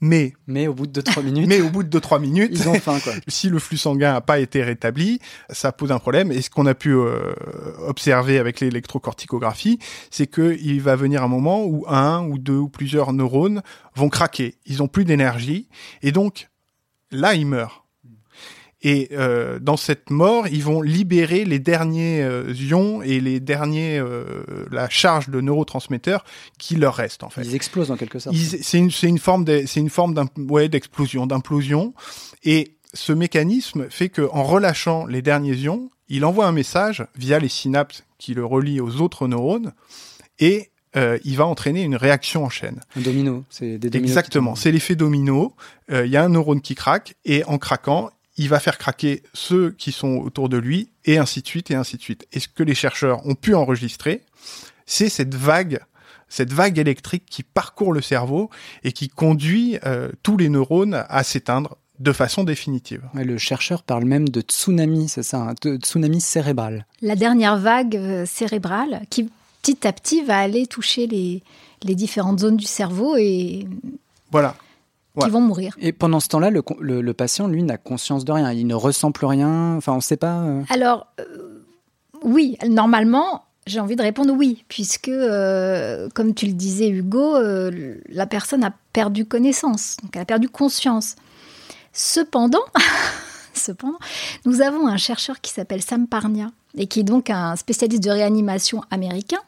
Mais, 0.00 0.34
mais 0.46 0.66
au 0.66 0.74
bout 0.74 0.86
de 0.86 1.00
2-3 1.00 1.22
minutes, 1.24 1.48
mais 1.48 1.60
au 1.62 1.70
bout 1.70 1.82
de 1.82 1.98
2-3 1.98 2.20
minutes, 2.20 2.50
ils 2.52 2.68
ont 2.68 2.74
faim 2.74 2.98
quoi. 3.02 3.14
si 3.28 3.48
le 3.48 3.58
flux 3.58 3.78
sanguin 3.78 4.12
n'a 4.12 4.20
pas 4.20 4.38
été 4.38 4.62
rétabli, 4.62 5.20
ça 5.48 5.72
pose 5.72 5.90
un 5.90 5.98
problème. 5.98 6.30
Et 6.30 6.42
ce 6.42 6.50
qu'on 6.50 6.66
a 6.66 6.74
pu 6.74 6.90
euh, 6.90 7.32
observer 7.86 8.38
avec 8.38 8.60
l'électrocorticographie, 8.60 9.78
c'est 10.10 10.26
qu'il 10.26 10.82
va 10.82 10.96
venir 10.96 11.22
un 11.22 11.28
moment 11.28 11.64
où 11.64 11.84
un 11.88 12.26
ou 12.26 12.38
deux 12.38 12.58
ou 12.58 12.68
plusieurs 12.68 13.12
neurones 13.14 13.62
vont 13.94 14.10
craquer. 14.10 14.56
Ils 14.66 14.82
ont 14.82 14.88
plus 14.88 15.06
d'énergie 15.06 15.68
et 16.02 16.12
donc 16.12 16.48
là 17.10 17.34
ils 17.34 17.46
meurent. 17.46 17.85
Et 18.88 19.08
euh, 19.10 19.58
dans 19.58 19.76
cette 19.76 20.10
mort, 20.10 20.46
ils 20.46 20.62
vont 20.62 20.80
libérer 20.80 21.44
les 21.44 21.58
derniers 21.58 22.22
euh, 22.22 22.52
ions 22.54 23.02
et 23.02 23.18
les 23.18 23.40
derniers 23.40 23.98
euh, 23.98 24.44
la 24.70 24.88
charge 24.88 25.28
de 25.28 25.40
neurotransmetteurs 25.40 26.24
qui 26.56 26.76
leur 26.76 26.94
restent 26.94 27.24
en 27.24 27.28
fait. 27.28 27.42
Ils 27.42 27.56
explosent 27.56 27.90
en 27.90 27.96
quelque 27.96 28.20
sorte. 28.20 28.36
C'est 28.36 28.78
une, 28.78 28.92
c'est 28.92 29.08
une 29.08 29.18
forme 29.18 29.44
c'est 29.66 29.80
une 29.80 29.90
forme 29.90 30.14
ouais, 30.38 30.68
d'explosion, 30.68 31.26
d'implosion. 31.26 31.94
Et 32.44 32.76
ce 32.94 33.12
mécanisme 33.12 33.90
fait 33.90 34.08
que 34.08 34.22
en 34.30 34.44
relâchant 34.44 35.04
les 35.04 35.20
derniers 35.20 35.56
ions, 35.56 35.90
il 36.08 36.24
envoie 36.24 36.46
un 36.46 36.52
message 36.52 37.04
via 37.16 37.40
les 37.40 37.48
synapses 37.48 38.04
qui 38.18 38.34
le 38.34 38.44
relient 38.44 38.80
aux 38.80 39.00
autres 39.00 39.26
neurones 39.26 39.72
et 40.38 40.70
euh, 40.96 41.18
il 41.24 41.36
va 41.36 41.46
entraîner 41.46 41.82
une 41.82 41.96
réaction 41.96 42.44
en 42.44 42.48
chaîne. 42.48 42.80
Un 42.96 43.00
domino, 43.00 43.44
c'est 43.50 43.78
des 43.78 43.90
dominos. 43.90 44.10
Exactement, 44.10 44.54
c'est 44.54 44.72
l'effet 44.72 44.94
domino. 44.94 45.54
Euh, 45.90 46.06
Il 46.06 46.12
y 46.12 46.16
a 46.16 46.24
un 46.24 46.30
neurone 46.30 46.62
qui 46.62 46.74
craque 46.74 47.16
et 47.24 47.44
en 47.44 47.58
craquant, 47.58 48.10
il 48.38 48.48
va 48.48 48.60
faire 48.60 48.78
craquer 48.78 49.22
ceux 49.32 49.70
qui 49.70 49.92
sont 49.92 50.16
autour 50.18 50.48
de 50.48 50.56
lui 50.58 50.90
et 51.04 51.18
ainsi 51.18 51.40
de 51.42 51.46
suite 51.46 51.70
et 51.70 51.74
ainsi 51.74 51.96
de 51.96 52.02
suite. 52.02 52.26
Et 52.32 52.40
ce 52.40 52.48
que 52.48 52.62
les 52.62 52.74
chercheurs 52.74 53.26
ont 53.26 53.34
pu 53.34 53.54
enregistrer, 53.54 54.22
c'est 54.86 55.08
cette 55.08 55.34
vague 55.34 55.80
cette 56.28 56.52
vague 56.52 56.76
électrique 56.78 57.22
qui 57.30 57.44
parcourt 57.44 57.92
le 57.92 58.00
cerveau 58.02 58.50
et 58.82 58.90
qui 58.90 59.08
conduit 59.08 59.78
euh, 59.86 60.10
tous 60.24 60.36
les 60.36 60.48
neurones 60.48 61.04
à 61.08 61.22
s'éteindre 61.22 61.76
de 62.00 62.12
façon 62.12 62.42
définitive. 62.42 63.02
Le 63.14 63.38
chercheur 63.38 63.84
parle 63.84 64.04
même 64.06 64.28
de 64.28 64.40
tsunami, 64.40 65.08
c'est 65.08 65.22
ça, 65.22 65.38
un 65.38 65.54
t- 65.54 65.76
tsunami 65.76 66.20
cérébral. 66.20 66.84
La 67.00 67.14
dernière 67.14 67.56
vague 67.58 67.96
euh, 67.96 68.26
cérébrale 68.26 69.02
qui 69.08 69.30
petit 69.62 69.86
à 69.86 69.92
petit 69.92 70.22
va 70.24 70.38
aller 70.40 70.66
toucher 70.66 71.06
les, 71.06 71.44
les 71.84 71.94
différentes 71.94 72.40
zones 72.40 72.56
du 72.56 72.66
cerveau 72.66 73.16
et 73.16 73.68
Voilà. 74.32 74.56
Qui 75.16 75.24
Ouais. 75.24 75.30
vont 75.30 75.40
mourir. 75.40 75.74
Et 75.80 75.92
pendant 75.92 76.20
ce 76.20 76.28
temps-là, 76.28 76.50
le, 76.50 76.62
con- 76.62 76.76
le- 76.80 77.00
le 77.00 77.14
patient, 77.14 77.48
lui, 77.48 77.62
n'a 77.62 77.76
conscience 77.78 78.24
de 78.24 78.32
rien. 78.32 78.52
Il 78.52 78.66
ne 78.66 78.74
ressent 78.74 79.12
plus 79.12 79.26
rien. 79.26 79.74
Enfin, 79.76 79.92
on 79.92 79.96
ne 79.96 80.00
sait 80.00 80.16
pas. 80.16 80.40
euh. 80.42 80.62
Alors, 80.70 81.06
euh, 81.20 81.64
oui, 82.22 82.56
normalement, 82.68 83.44
j'ai 83.66 83.80
envie 83.80 83.96
de 83.96 84.02
répondre 84.02 84.32
oui, 84.36 84.64
puisque, 84.68 85.08
euh, 85.08 86.08
comme 86.14 86.34
tu 86.34 86.46
le 86.46 86.52
disais, 86.52 86.88
Hugo, 86.88 87.34
la 88.08 88.26
personne 88.26 88.62
a 88.64 88.72
perdu 88.92 89.24
connaissance, 89.26 89.96
donc 90.02 90.14
elle 90.14 90.22
a 90.22 90.26
perdu 90.26 90.48
conscience. 90.48 91.16
Cependant, 91.92 92.62
cependant, 93.54 93.98
nous 94.44 94.60
avons 94.60 94.86
un 94.86 94.96
chercheur 94.98 95.40
qui 95.40 95.50
s'appelle 95.52 95.82
Sam 95.82 96.06
Parnia, 96.06 96.50
et 96.76 96.86
qui 96.86 97.00
est 97.00 97.04
donc 97.04 97.30
un 97.30 97.56
spécialiste 97.56 98.02
de 98.04 98.10
réanimation 98.10 98.82
américain, 98.90 99.38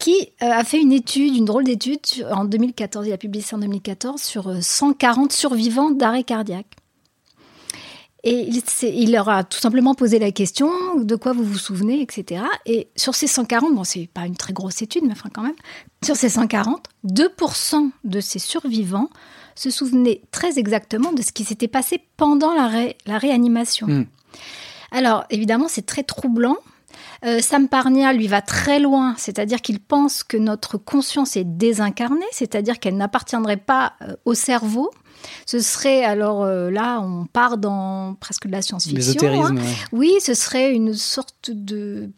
qui 0.00 0.32
euh, 0.42 0.50
a 0.50 0.64
fait 0.64 0.80
une 0.80 0.92
étude, 0.92 1.36
une 1.36 1.44
drôle 1.44 1.64
d'étude 1.64 2.00
en 2.32 2.44
2014, 2.44 3.06
il 3.06 3.12
a 3.12 3.18
publié 3.18 3.44
ça 3.44 3.56
en 3.56 3.60
2014, 3.60 4.20
sur 4.20 4.48
euh, 4.48 4.60
140 4.60 5.30
survivants 5.32 5.90
d'arrêt 5.90 6.24
cardiaque. 6.24 6.66
Et 8.22 8.50
il, 8.82 9.12
leur 9.12 9.30
a 9.30 9.44
tout 9.44 9.58
simplement 9.58 9.94
posé 9.94 10.18
la 10.18 10.30
question 10.30 10.70
de 10.96 11.16
quoi 11.16 11.32
vous 11.32 11.44
vous 11.44 11.56
souvenez, 11.56 12.02
etc. 12.02 12.42
Et 12.66 12.88
sur 12.94 13.14
ces 13.14 13.26
140, 13.26 13.74
bon, 13.74 13.84
c'est 13.84 14.10
pas 14.12 14.26
une 14.26 14.36
très 14.36 14.52
grosse 14.52 14.82
étude, 14.82 15.04
mais 15.04 15.12
enfin 15.12 15.30
quand 15.32 15.42
même, 15.42 15.54
sur 16.04 16.16
ces 16.16 16.28
140, 16.28 16.84
2% 17.06 17.90
de 18.04 18.20
ces 18.20 18.38
survivants 18.38 19.08
se 19.54 19.70
souvenaient 19.70 20.20
très 20.32 20.58
exactement 20.58 21.12
de 21.12 21.22
ce 21.22 21.32
qui 21.32 21.44
s'était 21.44 21.68
passé 21.68 22.02
pendant 22.18 22.52
la, 22.52 22.66
ré- 22.66 22.98
la 23.06 23.16
réanimation. 23.16 23.86
Mm. 23.86 24.06
Alors, 24.90 25.24
évidemment, 25.30 25.68
c'est 25.68 25.86
très 25.86 26.02
troublant. 26.02 26.58
Euh, 27.24 27.40
Sam 27.40 27.68
Parnia, 27.68 28.12
lui, 28.12 28.26
va 28.28 28.40
très 28.40 28.78
loin, 28.80 29.14
c'est-à-dire 29.18 29.60
qu'il 29.60 29.78
pense 29.78 30.22
que 30.24 30.36
notre 30.38 30.78
conscience 30.78 31.36
est 31.36 31.44
désincarnée, 31.44 32.24
c'est-à-dire 32.32 32.78
qu'elle 32.78 32.96
n'appartiendrait 32.96 33.58
pas 33.58 33.92
euh, 34.02 34.14
au 34.24 34.34
cerveau. 34.34 34.90
Ce 35.44 35.58
serait, 35.60 36.02
alors 36.02 36.44
euh, 36.44 36.70
là, 36.70 37.00
on 37.02 37.26
part 37.26 37.58
dans 37.58 38.14
presque 38.14 38.46
de 38.46 38.52
la 38.52 38.62
science-fiction. 38.62 39.44
Hein. 39.44 39.54
ouais. 39.56 39.62
Oui, 39.92 40.12
ce 40.20 40.32
serait 40.32 40.72
une 40.72 40.94
sorte 40.94 41.50
de... 41.50 42.08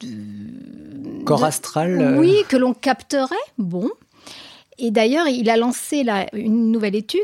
de- 0.00 1.24
Corps 1.24 1.40
de- 1.40 1.44
astral. 1.46 1.98
euh, 2.00 2.18
Oui, 2.18 2.36
que 2.48 2.56
l'on 2.58 2.74
capterait. 2.74 3.34
Bon. 3.56 3.90
Et 4.76 4.90
d'ailleurs, 4.90 5.28
il 5.28 5.48
a 5.48 5.56
lancé 5.56 6.02
là, 6.04 6.26
une 6.34 6.70
nouvelle 6.70 6.96
étude 6.96 7.22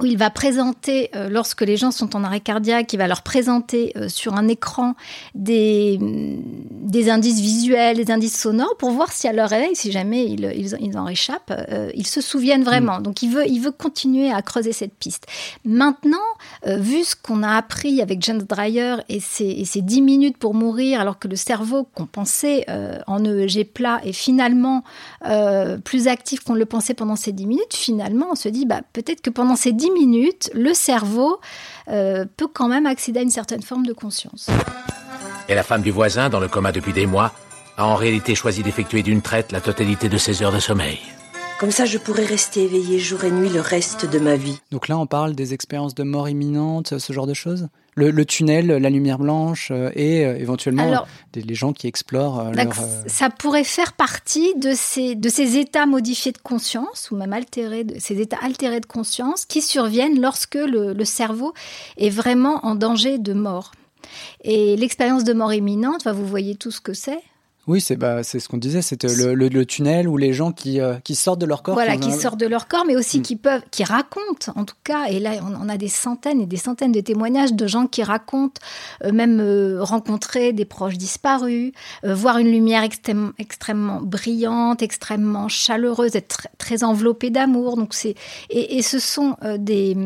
où 0.00 0.06
il 0.06 0.16
va 0.16 0.28
présenter, 0.30 1.10
euh, 1.14 1.28
lorsque 1.28 1.60
les 1.60 1.76
gens 1.76 1.92
sont 1.92 2.16
en 2.16 2.24
arrêt 2.24 2.40
cardiaque, 2.40 2.92
il 2.92 2.96
va 2.96 3.06
leur 3.06 3.22
présenter 3.22 3.92
euh, 3.96 4.08
sur 4.08 4.34
un 4.34 4.48
écran 4.48 4.94
des, 5.36 5.98
mm, 6.00 6.42
des 6.70 7.10
indices 7.10 7.40
visuels, 7.40 7.96
des 7.96 8.10
indices 8.10 8.38
sonores, 8.38 8.76
pour 8.76 8.90
voir 8.90 9.12
si 9.12 9.28
à 9.28 9.32
leur 9.32 9.48
réveil, 9.48 9.76
si 9.76 9.92
jamais 9.92 10.26
ils, 10.26 10.52
ils, 10.56 10.76
ils 10.80 10.98
en 10.98 11.04
réchappent, 11.04 11.52
euh, 11.70 11.90
ils 11.94 12.08
se 12.08 12.20
souviennent 12.20 12.64
vraiment. 12.64 13.00
Donc 13.00 13.22
il 13.22 13.30
veut, 13.30 13.46
il 13.46 13.60
veut 13.60 13.70
continuer 13.70 14.32
à 14.32 14.42
creuser 14.42 14.72
cette 14.72 14.94
piste. 14.94 15.26
Maintenant, 15.64 16.18
vu 16.66 17.04
ce 17.04 17.14
qu'on 17.14 17.42
a 17.42 17.56
appris 17.56 18.02
avec 18.02 18.22
James 18.22 18.42
Dreyer 18.42 18.96
et 19.08 19.20
ses, 19.20 19.46
et 19.46 19.64
ses 19.64 19.82
10 19.82 20.02
minutes 20.02 20.38
pour 20.38 20.54
mourir, 20.54 21.00
alors 21.00 21.18
que 21.18 21.28
le 21.28 21.36
cerveau 21.36 21.86
qu'on 21.94 22.06
pensait 22.06 22.66
en 23.06 23.24
EEG 23.24 23.72
plat 23.72 24.00
est 24.04 24.12
finalement 24.12 24.82
plus 25.84 26.08
actif 26.08 26.40
qu'on 26.40 26.54
le 26.54 26.66
pensait 26.66 26.94
pendant 26.94 27.16
ces 27.16 27.32
10 27.32 27.46
minutes, 27.46 27.74
finalement 27.74 28.26
on 28.30 28.34
se 28.34 28.48
dit 28.48 28.66
bah, 28.66 28.80
peut-être 28.92 29.20
que 29.20 29.30
pendant 29.30 29.56
ces 29.56 29.72
10 29.72 29.83
minutes, 29.90 30.50
le 30.54 30.74
cerveau 30.74 31.40
euh, 31.88 32.24
peut 32.36 32.48
quand 32.52 32.68
même 32.68 32.86
accéder 32.86 33.20
à 33.20 33.22
une 33.22 33.30
certaine 33.30 33.62
forme 33.62 33.86
de 33.86 33.92
conscience. 33.92 34.48
Et 35.48 35.54
la 35.54 35.62
femme 35.62 35.82
du 35.82 35.90
voisin, 35.90 36.28
dans 36.28 36.40
le 36.40 36.48
coma 36.48 36.72
depuis 36.72 36.92
des 36.92 37.06
mois, 37.06 37.32
a 37.76 37.86
en 37.86 37.96
réalité 37.96 38.34
choisi 38.34 38.62
d'effectuer 38.62 39.02
d'une 39.02 39.20
traite 39.20 39.52
la 39.52 39.60
totalité 39.60 40.08
de 40.08 40.16
ses 40.16 40.42
heures 40.42 40.52
de 40.52 40.60
sommeil. 40.60 40.98
Comme 41.60 41.70
ça, 41.70 41.84
je 41.84 41.98
pourrais 41.98 42.24
rester 42.24 42.64
éveillée 42.64 42.98
jour 42.98 43.24
et 43.24 43.30
nuit 43.30 43.48
le 43.48 43.60
reste 43.60 44.10
de 44.10 44.18
ma 44.18 44.36
vie. 44.36 44.60
Donc 44.70 44.88
là, 44.88 44.98
on 44.98 45.06
parle 45.06 45.34
des 45.34 45.54
expériences 45.54 45.94
de 45.94 46.02
mort 46.02 46.28
imminente, 46.28 46.98
ce 46.98 47.12
genre 47.12 47.26
de 47.26 47.34
choses? 47.34 47.68
Le, 47.94 48.10
le 48.10 48.24
tunnel, 48.24 48.66
la 48.66 48.90
lumière 48.90 49.18
blanche 49.18 49.68
euh, 49.70 49.90
et 49.94 50.24
euh, 50.24 50.36
éventuellement 50.36 50.82
Alors- 50.82 51.08
des, 51.32 51.42
les 51.42 51.54
gens 51.54 51.72
qui 51.72 51.86
explorent 51.86 52.40
euh, 52.40 52.50
leur... 52.52 52.66
euh, 52.80 53.02
Ça 53.06 53.30
pourrait 53.30 53.64
faire 53.64 53.92
partie 53.92 54.54
de 54.56 54.72
ces, 54.74 55.14
de 55.14 55.28
ces 55.28 55.56
états 55.58 55.86
modifiés 55.86 56.32
de 56.32 56.38
conscience, 56.38 57.10
ou 57.10 57.16
même 57.16 57.32
altérés, 57.32 57.84
de, 57.84 57.98
ces 57.98 58.20
états 58.20 58.38
altérés 58.42 58.80
de 58.80 58.86
conscience, 58.86 59.44
qui 59.44 59.62
surviennent 59.62 60.20
lorsque 60.20 60.56
le, 60.56 60.92
le 60.92 61.04
cerveau 61.04 61.52
est 61.96 62.10
vraiment 62.10 62.64
en 62.66 62.74
danger 62.74 63.18
de 63.18 63.32
mort. 63.32 63.72
Et 64.42 64.76
l'expérience 64.76 65.24
de 65.24 65.32
mort 65.32 65.52
imminente, 65.54 66.06
vous 66.06 66.26
voyez 66.26 66.56
tout 66.56 66.70
ce 66.70 66.80
que 66.80 66.92
c'est. 66.92 67.20
Oui, 67.66 67.80
c'est 67.80 67.96
bah, 67.96 68.22
c'est 68.22 68.40
ce 68.40 68.48
qu'on 68.48 68.58
disait, 68.58 68.82
c'était 68.82 69.08
le, 69.08 69.34
le, 69.34 69.48
le 69.48 69.64
tunnel 69.64 70.06
où 70.08 70.16
les 70.18 70.32
gens 70.34 70.52
qui, 70.52 70.80
euh, 70.80 70.96
qui 71.02 71.14
sortent 71.14 71.40
de 71.40 71.46
leur 71.46 71.62
corps. 71.62 71.74
Voilà, 71.74 71.96
qui 71.96 72.10
un- 72.12 72.18
sortent 72.18 72.38
de 72.38 72.46
leur 72.46 72.68
corps, 72.68 72.84
mais 72.86 72.94
aussi 72.94 73.22
qui 73.22 73.36
peuvent, 73.36 73.62
qui 73.70 73.84
racontent, 73.84 74.52
en 74.54 74.64
tout 74.64 74.74
cas. 74.84 75.06
Et 75.08 75.18
là, 75.18 75.32
on, 75.42 75.64
on 75.64 75.68
a 75.70 75.76
des 75.78 75.88
centaines 75.88 76.40
et 76.42 76.46
des 76.46 76.58
centaines 76.58 76.92
de 76.92 77.00
témoignages 77.00 77.54
de 77.54 77.66
gens 77.66 77.86
qui 77.86 78.02
racontent, 78.02 78.60
euh, 79.04 79.12
même 79.12 79.40
euh, 79.40 79.82
rencontrer 79.82 80.52
des 80.52 80.66
proches 80.66 80.98
disparus, 80.98 81.72
euh, 82.04 82.14
voir 82.14 82.36
une 82.38 82.50
lumière 82.50 82.82
extrême- 82.82 83.32
extrêmement 83.38 84.00
brillante, 84.02 84.82
extrêmement 84.82 85.48
chaleureuse, 85.48 86.16
être 86.16 86.28
très, 86.28 86.50
très 86.58 86.84
enveloppée 86.84 87.30
d'amour. 87.30 87.76
Donc 87.76 87.94
c'est 87.94 88.14
et, 88.50 88.76
et 88.76 88.82
ce 88.82 88.98
sont 88.98 89.36
euh, 89.42 89.56
des 89.58 89.96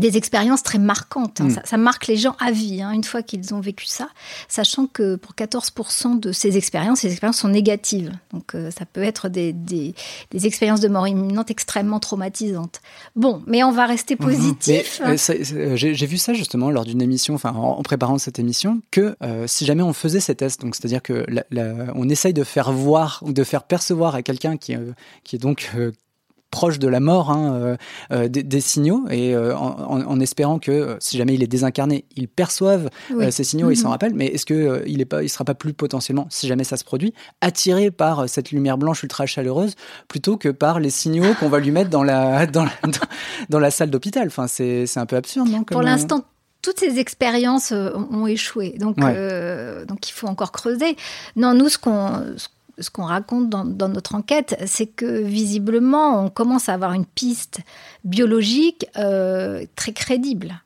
des 0.00 0.16
expériences 0.16 0.62
très 0.62 0.78
marquantes. 0.78 1.40
hein. 1.40 1.44
Mm. 1.46 1.50
Ça, 1.50 1.62
ça 1.64 1.76
marque 1.76 2.06
les 2.06 2.16
gens 2.16 2.34
à 2.40 2.50
vie, 2.50 2.82
hein, 2.82 2.90
une 2.92 3.04
fois 3.04 3.22
qu'ils 3.22 3.54
ont 3.54 3.60
vécu 3.60 3.86
ça, 3.86 4.08
sachant 4.48 4.86
que 4.86 5.16
pour 5.16 5.34
14% 5.34 6.18
de 6.18 6.32
ces 6.32 6.56
expériences, 6.56 7.00
ces 7.00 7.10
expériences 7.12 7.38
sont 7.38 7.48
négatives. 7.48 8.12
Donc 8.32 8.54
euh, 8.54 8.70
ça 8.70 8.84
peut 8.86 9.02
être 9.02 9.28
des, 9.28 9.52
des, 9.52 9.94
des 10.30 10.46
expériences 10.46 10.80
de 10.80 10.88
mort 10.88 11.06
imminente 11.06 11.50
extrêmement 11.50 12.00
traumatisantes. 12.00 12.80
Bon, 13.16 13.42
mais 13.46 13.62
on 13.62 13.72
va 13.72 13.86
rester 13.86 14.16
positif. 14.16 15.00
Mais, 15.04 15.16
euh, 15.30 15.44
euh, 15.52 15.76
J'ai 15.76 16.06
vu 16.06 16.16
ça 16.18 16.32
justement 16.34 16.70
lors 16.70 16.84
d'une 16.84 17.02
émission, 17.02 17.34
enfin 17.34 17.52
en, 17.52 17.78
en 17.78 17.82
préparant 17.82 18.18
cette 18.18 18.38
émission, 18.38 18.80
que 18.90 19.16
euh, 19.22 19.46
si 19.46 19.64
jamais 19.64 19.82
on 19.82 19.92
faisait 19.92 20.20
ces 20.20 20.34
tests, 20.34 20.60
donc 20.60 20.74
c'est-à-dire 20.74 21.02
que 21.02 21.24
la- 21.28 21.44
la- 21.50 21.92
on 21.94 22.08
essaye 22.08 22.32
de 22.34 22.44
faire 22.44 22.72
voir 22.72 23.20
ou 23.22 23.32
de 23.32 23.44
faire 23.44 23.64
percevoir 23.64 24.14
à 24.14 24.22
quelqu'un 24.22 24.56
qui, 24.56 24.74
qui 25.24 25.36
est 25.36 25.38
donc 25.38 25.70
proche 26.50 26.78
de 26.80 26.88
la 26.88 26.98
mort 27.00 27.30
hein, 27.30 27.54
euh, 27.54 27.76
euh, 28.12 28.28
des, 28.28 28.42
des 28.42 28.60
signaux 28.60 29.04
et 29.10 29.34
euh, 29.34 29.56
en, 29.56 30.18
espérant 30.20 30.58
que 30.58 30.96
si 30.98 31.16
jamais 31.16 31.34
il 31.34 31.42
est 31.42 31.46
désincarné, 31.46 32.04
il 32.16 32.26
perçoive 32.28 32.90
Oui. 33.12 33.26
euh, 33.26 33.30
ces 33.30 33.44
signaux, 33.44 33.70
il 33.70 33.76
s'en 33.76 33.84
Mhm. 33.88 33.90
rappelle. 33.92 34.14
Mais 34.14 34.26
est-ce 34.26 34.44
que 34.46 34.82
il 34.86 35.00
est 35.00 35.04
pas, 35.04 35.22
il 35.22 35.28
sera 35.28 35.44
pas 35.44 35.54
plus 35.54 35.72
potentiellement, 35.74 36.26
si 36.28 36.48
jamais 36.48 36.64
ça 36.64 36.76
se 36.76 36.84
produit, 36.84 37.14
attiré 37.40 37.90
par 37.92 38.28
cette 38.28 38.50
lumière 38.50 38.78
blanche 38.78 39.02
ultra 39.04 39.26
chaleureuse 39.26 39.74
plutôt 40.08 40.36
que 40.36 40.48
par 40.48 40.80
les 40.80 40.90
signaux 40.90 41.34
qu'on 41.38 41.48
va 41.48 41.60
lui 41.60 41.70
mettre 41.70 41.90
dans 41.90 42.02
la 42.02 42.46
dans 42.46 42.64
la, 42.64 42.72
dans, 42.82 43.06
dans 43.48 43.58
la 43.60 43.70
salle 43.70 43.90
d'hôpital? 43.90 44.26
Enfin, 44.26 44.46
c'est 44.48 44.86
c'est 44.86 44.98
un 45.00 45.06
peu 45.06 45.16
absurde, 45.16 45.48
non 45.48 45.62
Pour 45.62 45.82
l'instant, 45.82 46.24
toutes 46.62 46.80
ces 46.80 46.98
expériences 46.98 47.70
ont 47.72 48.08
ont 48.10 48.26
échoué. 48.26 48.74
Donc, 48.78 48.96
Ouais. 48.98 49.14
euh, 49.16 49.84
donc 49.86 50.08
il 50.08 50.12
faut 50.12 50.26
encore 50.26 50.50
creuser. 50.52 50.96
Non, 51.36 51.54
nous, 51.54 51.68
ce 51.68 51.78
qu'on 51.78 52.10
ce 52.80 52.90
qu'on 52.90 53.04
raconte 53.04 53.48
dans, 53.48 53.88
notre 53.88 54.14
enquête, 54.14 54.56
c'est 54.66 54.86
que 54.86 55.20
visiblement, 55.22 56.24
on 56.24 56.30
commence 56.30 56.68
à 56.68 56.74
avoir 56.74 56.92
une 56.92 57.06
piste 57.06 57.60
biologique 58.04 58.86
euh, 58.96 59.64
très 59.76 59.92
crédible. 59.92 60.60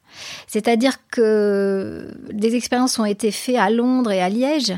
C'est-à-dire 0.47 0.95
que 1.11 2.09
des 2.33 2.55
expériences 2.55 2.99
ont 2.99 3.05
été 3.05 3.31
faites 3.31 3.57
à 3.57 3.71
Londres 3.71 4.13
et 4.13 4.23
à 4.23 4.29
Liège 4.29 4.75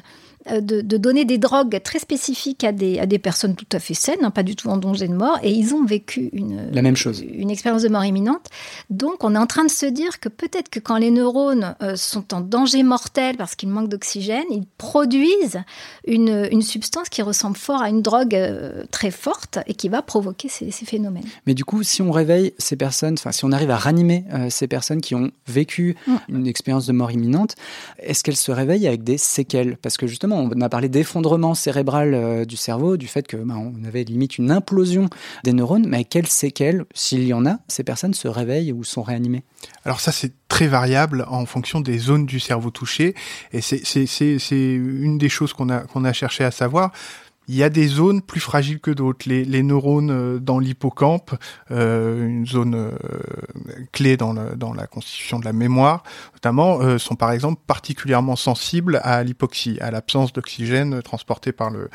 de, 0.60 0.80
de 0.80 0.96
donner 0.96 1.24
des 1.24 1.38
drogues 1.38 1.80
très 1.82 1.98
spécifiques 1.98 2.64
à 2.64 2.72
des, 2.72 2.98
à 2.98 3.06
des 3.06 3.18
personnes 3.18 3.54
tout 3.54 3.66
à 3.72 3.78
fait 3.78 3.94
saines, 3.94 4.22
hein, 4.22 4.30
pas 4.30 4.42
du 4.42 4.56
tout 4.56 4.68
en 4.68 4.76
danger 4.76 5.08
de 5.08 5.14
mort, 5.14 5.38
et 5.42 5.50
ils 5.50 5.74
ont 5.74 5.84
vécu 5.84 6.30
une, 6.32 6.70
La 6.72 6.82
même 6.82 6.96
chose. 6.96 7.22
une 7.28 7.50
expérience 7.50 7.82
de 7.82 7.88
mort 7.88 8.04
imminente. 8.04 8.46
Donc 8.90 9.24
on 9.24 9.34
est 9.34 9.38
en 9.38 9.46
train 9.46 9.64
de 9.64 9.70
se 9.70 9.86
dire 9.86 10.20
que 10.20 10.28
peut-être 10.28 10.68
que 10.68 10.78
quand 10.80 10.96
les 10.96 11.10
neurones 11.10 11.74
euh, 11.82 11.96
sont 11.96 12.32
en 12.34 12.40
danger 12.40 12.82
mortel 12.82 13.36
parce 13.36 13.54
qu'ils 13.54 13.68
manquent 13.68 13.88
d'oxygène, 13.88 14.44
ils 14.50 14.66
produisent 14.78 15.60
une, 16.06 16.48
une 16.50 16.62
substance 16.62 17.08
qui 17.08 17.22
ressemble 17.22 17.56
fort 17.56 17.82
à 17.82 17.88
une 17.90 18.02
drogue 18.02 18.34
euh, 18.34 18.84
très 18.90 19.10
forte 19.10 19.58
et 19.66 19.74
qui 19.74 19.88
va 19.88 20.02
provoquer 20.02 20.48
ces, 20.48 20.70
ces 20.70 20.86
phénomènes. 20.86 21.24
Mais 21.46 21.54
du 21.54 21.64
coup, 21.64 21.82
si 21.82 22.02
on 22.02 22.10
réveille 22.12 22.52
ces 22.58 22.76
personnes, 22.76 23.14
enfin, 23.14 23.32
si 23.32 23.44
on 23.44 23.52
arrive 23.52 23.70
à 23.70 23.76
ranimer 23.76 24.24
euh, 24.32 24.48
ces 24.50 24.66
personnes 24.68 25.00
qui 25.00 25.14
ont 25.14 25.30
vécu 25.46 25.94
Mm. 26.06 26.16
une 26.28 26.46
expérience 26.46 26.86
de 26.86 26.92
mort 26.92 27.10
imminente, 27.10 27.54
est-ce 27.98 28.22
qu'elles 28.22 28.36
se 28.36 28.52
réveillent 28.52 28.86
avec 28.86 29.02
des 29.04 29.18
séquelles? 29.18 29.76
Parce 29.82 29.96
que 29.96 30.06
justement, 30.06 30.35
on 30.36 30.60
a 30.60 30.68
parlé 30.68 30.88
d'effondrement 30.88 31.54
cérébral 31.54 32.14
euh, 32.14 32.44
du 32.44 32.56
cerveau, 32.56 32.96
du 32.96 33.06
fait 33.06 33.26
que 33.26 33.36
bah, 33.36 33.54
on 33.56 33.84
avait 33.84 34.04
limite 34.04 34.38
une 34.38 34.50
implosion 34.50 35.08
des 35.44 35.52
neurones, 35.52 35.86
mais 35.88 36.04
quelles 36.04 36.26
séquelles, 36.28 36.84
s'il 36.94 37.24
y 37.26 37.34
en 37.34 37.46
a, 37.46 37.58
ces 37.68 37.84
personnes 37.84 38.14
se 38.14 38.28
réveillent 38.28 38.72
ou 38.72 38.84
sont 38.84 39.02
réanimées? 39.02 39.44
Alors 39.84 40.00
ça, 40.00 40.12
c'est 40.12 40.32
très 40.48 40.66
variable 40.66 41.24
en 41.28 41.46
fonction 41.46 41.80
des 41.80 41.98
zones 41.98 42.26
du 42.26 42.40
cerveau 42.40 42.70
touchées. 42.70 43.14
Et 43.52 43.60
c'est 43.60 44.74
une 44.74 45.18
des 45.18 45.28
choses 45.28 45.52
qu'on 45.52 45.68
a, 45.70 45.80
qu'on 45.80 46.04
a 46.04 46.12
cherché 46.12 46.44
à 46.44 46.50
savoir. 46.50 46.92
Il 47.48 47.54
y 47.54 47.62
a 47.62 47.70
des 47.70 47.86
zones 47.86 48.22
plus 48.22 48.40
fragiles 48.40 48.80
que 48.80 48.90
d'autres. 48.90 49.28
Les, 49.28 49.44
les 49.44 49.62
neurones 49.62 50.10
euh, 50.10 50.40
dans 50.40 50.58
l'hippocampe, 50.58 51.32
euh, 51.70 52.26
une 52.26 52.44
zone 52.44 52.90
clé 53.92 54.16
dans, 54.16 54.32
le- 54.32 54.56
dans 54.56 54.74
la 54.74 54.88
constitution 54.88 55.38
de 55.38 55.44
la 55.44 55.52
mémoire, 55.52 56.02
notamment, 56.36 56.80
euh, 56.82 56.98
sont 56.98 57.16
par 57.16 57.32
exemple 57.32 57.62
particulièrement 57.66 58.36
sensibles 58.36 59.00
à 59.02 59.22
l'hypoxie, 59.24 59.78
à 59.80 59.90
l'absence 59.90 60.34
d'oxygène 60.34 61.00
transporté 61.02 61.50
par 61.50 61.70
le, 61.70 61.88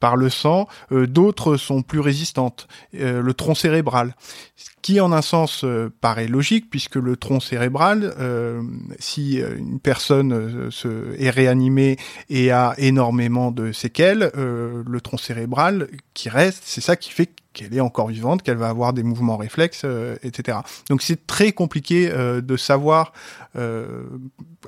par 0.00 0.16
le 0.16 0.28
sang. 0.28 0.68
Euh, 0.92 1.06
D'autres 1.06 1.56
sont 1.56 1.82
plus 1.82 2.00
résistantes. 2.00 2.68
Euh, 2.94 3.22
le 3.22 3.34
tronc 3.34 3.54
cérébral, 3.54 4.14
ce 4.56 4.70
qui 4.82 5.00
en 5.00 5.12
un 5.12 5.22
sens 5.22 5.64
euh, 5.64 5.90
paraît 6.02 6.28
logique, 6.28 6.68
puisque 6.68 6.96
le 6.96 7.16
tronc 7.16 7.40
cérébral, 7.40 8.14
euh, 8.18 8.62
si 8.98 9.40
euh, 9.40 9.56
une 9.56 9.80
personne 9.80 10.70
se, 10.70 11.18
est 11.18 11.30
réanimée 11.30 11.96
et 12.28 12.50
a 12.50 12.74
énormément 12.76 13.50
de 13.50 13.72
séquelles, 13.72 14.30
le 14.34 15.00
tronc 15.00 15.16
cérébral 15.16 15.88
qui 16.14 16.28
reste, 16.28 16.62
c'est 16.66 16.80
ça 16.80 16.96
qui 16.96 17.10
fait 17.10 17.30
qu'elle 17.52 17.74
est 17.74 17.80
encore 17.80 18.08
vivante, 18.08 18.42
qu'elle 18.42 18.56
va 18.56 18.68
avoir 18.68 18.92
des 18.92 19.02
mouvements 19.02 19.36
réflexes, 19.36 19.82
euh, 19.84 20.16
etc. 20.22 20.58
Donc 20.88 21.02
c'est 21.02 21.26
très 21.26 21.52
compliqué 21.52 22.10
euh, 22.10 22.40
de 22.40 22.56
savoir, 22.56 23.12
euh, 23.56 24.04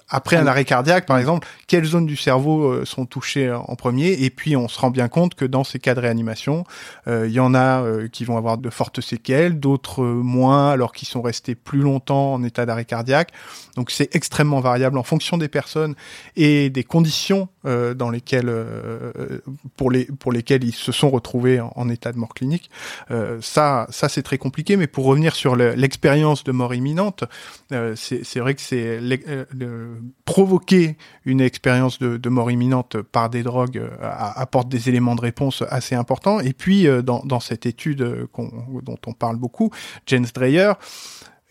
après 0.09 0.37
un 0.37 0.47
arrêt 0.47 0.65
cardiaque 0.65 1.07
par 1.07 1.19
exemple, 1.19 1.47
quelles 1.69 1.85
zones 1.85 2.07
du 2.07 2.17
cerveau 2.17 2.85
sont 2.85 3.07
touchées 3.07 3.53
en 3.53 3.77
premier, 3.77 4.25
et 4.25 4.31
puis 4.31 4.57
on 4.57 4.67
se 4.67 4.79
rend 4.79 4.91
bien 4.91 5.09
compte 5.09 5.35
que 5.35 5.45
dans 5.45 5.65
ces 5.65 5.79
cas 5.79 5.95
de 5.95 6.01
réanimation, 6.01 6.65
il 7.07 7.31
y 7.31 7.41
en 7.41 7.55
a 7.55 7.85
qui 8.11 8.25
vont 8.25 8.37
avoir 8.37 8.59
de 8.59 8.71
fortes 8.71 9.01
séquelles, 9.01 9.61
d'autres 9.61 10.05
moins, 10.05 10.71
alors 10.71 10.93
qu'ils 10.93 11.09
sont 11.09 11.23
restés 11.23 11.55
plus 11.55 11.81
longtemps 11.81 12.35
en 12.35 12.43
état 12.43 12.67
d'arrêt 12.67 12.85
cardiaque. 12.85 13.33
Donc 13.77 13.91
c'est 13.91 14.15
extrêmement 14.15 14.61
variable 14.61 14.99
en 14.99 15.03
fonction 15.03 15.39
des 15.39 15.49
personnes 15.49 15.95
et 16.37 16.71
des 16.71 16.85
conditions 16.85 17.49
dans 17.65 18.11
lesquelles, 18.11 18.53
pour, 19.77 19.91
les, 19.91 20.05
pour 20.05 20.33
lesquelles 20.33 20.65
ils 20.65 20.75
se 20.75 20.93
sont 20.93 21.11
retrouvés 21.11 21.61
en 21.61 21.89
état 21.89 22.13
de 22.13 22.19
mort 22.19 22.35
clinique. 22.35 22.71
Euh, 23.11 23.39
ça, 23.41 23.87
ça 23.91 24.09
c'est 24.09 24.23
très 24.23 24.39
compliqué, 24.39 24.77
mais 24.77 24.87
pour 24.87 25.07
revenir 25.07 25.35
sur 25.35 25.57
le- 25.57 25.75
l'expérience 25.75 26.45
de 26.45 26.53
mort 26.53 26.75
imminente, 26.75 27.25
euh, 27.73 27.95
c'est 27.97 28.41
vrai 28.41 28.55
que 28.55 28.61
c'est 28.61 29.01
euh, 29.01 29.95
provoquer 30.25 30.97
une 31.25 31.41
expérience 31.41 31.99
de, 31.99 32.29
mort 32.29 32.51
imminente 32.51 33.03
par 33.03 33.29
des 33.29 33.43
drogues 33.43 33.83
apporte 34.01 34.69
des 34.69 34.89
éléments 34.89 35.15
de 35.15 35.21
réponse 35.21 35.63
assez 35.69 35.95
importants. 35.95 36.41
Et 36.41 36.55
puis 36.55 36.87
dans, 37.03 37.41
cette 37.41 37.67
étude 37.67 38.29
dont 38.37 38.99
on 39.07 39.13
parle 39.13 39.37
beaucoup, 39.37 39.71
Jens 40.07 40.33
Dreyer 40.33 40.73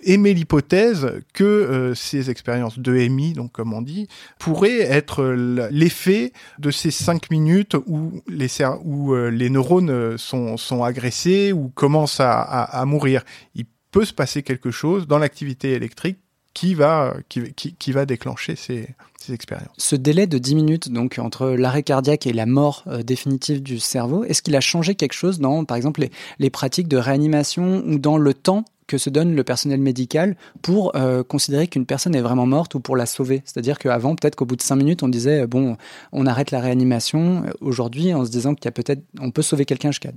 émet 0.03 0.33
l'hypothèse 0.33 1.11
que 1.33 1.43
euh, 1.43 1.95
ces 1.95 2.29
expériences 2.29 2.79
de 2.79 2.93
MI, 3.07 3.33
donc 3.33 3.51
comme 3.51 3.73
on 3.73 3.81
dit, 3.81 4.07
pourraient 4.39 4.81
être 4.81 5.33
l- 5.33 5.67
l'effet 5.71 6.33
de 6.59 6.71
ces 6.71 6.91
cinq 6.91 7.29
minutes 7.31 7.75
où 7.87 8.21
les, 8.27 8.47
où, 8.83 9.13
euh, 9.13 9.29
les 9.29 9.49
neurones 9.49 9.89
euh, 9.89 10.17
sont, 10.17 10.57
sont 10.57 10.83
agressés 10.83 11.51
ou 11.51 11.69
commencent 11.69 12.19
à, 12.19 12.83
mourir. 12.85 13.23
Il 13.55 13.65
peut 13.91 14.05
se 14.05 14.13
passer 14.13 14.43
quelque 14.43 14.71
chose 14.71 15.07
dans 15.07 15.17
l'activité 15.17 15.73
électrique 15.73 16.17
qui 16.53 16.73
va, 16.73 17.15
qui, 17.29 17.91
va 17.93 18.05
déclencher 18.05 18.55
ces, 18.57 18.89
ces 19.17 19.33
expériences. 19.33 19.71
Ce 19.77 19.95
délai 19.95 20.27
de 20.27 20.37
10 20.37 20.55
minutes, 20.55 20.91
donc 20.91 21.17
entre 21.17 21.47
l'arrêt 21.51 21.83
cardiaque 21.83 22.27
et 22.27 22.33
la 22.33 22.45
mort 22.45 22.83
euh, 22.87 23.03
définitive 23.03 23.63
du 23.63 23.79
cerveau, 23.79 24.23
est-ce 24.25 24.41
qu'il 24.41 24.55
a 24.55 24.61
changé 24.61 24.95
quelque 24.95 25.13
chose 25.13 25.39
dans, 25.39 25.63
par 25.63 25.77
exemple, 25.77 26.05
les 26.39 26.49
pratiques 26.49 26.87
de 26.89 26.97
réanimation 26.97 27.83
ou 27.85 27.99
dans 27.99 28.17
le 28.17 28.33
temps 28.33 28.65
que 28.91 28.97
se 28.97 29.09
donne 29.09 29.35
le 29.35 29.43
personnel 29.45 29.79
médical 29.79 30.35
pour 30.61 30.93
euh, 30.97 31.23
considérer 31.23 31.67
qu'une 31.67 31.85
personne 31.85 32.13
est 32.13 32.21
vraiment 32.21 32.45
morte 32.45 32.75
ou 32.75 32.81
pour 32.81 32.97
la 32.97 33.05
sauver 33.05 33.41
C'est-à-dire 33.45 33.79
qu'avant, 33.79 34.15
peut-être 34.15 34.35
qu'au 34.35 34.45
bout 34.45 34.57
de 34.57 34.61
5 34.61 34.75
minutes, 34.75 35.01
on 35.01 35.07
disait, 35.07 35.43
euh, 35.43 35.47
bon, 35.47 35.77
on 36.11 36.25
arrête 36.25 36.51
la 36.51 36.59
réanimation. 36.59 37.43
Aujourd'hui, 37.61 38.13
en 38.13 38.25
se 38.25 38.31
disant 38.31 38.53
qu'il 38.53 38.65
y 38.65 38.67
a 38.67 38.71
peut-être, 38.73 39.01
on 39.21 39.31
peut 39.31 39.43
sauver 39.43 39.63
quelqu'un 39.63 39.91
jusqu'à 39.91 40.11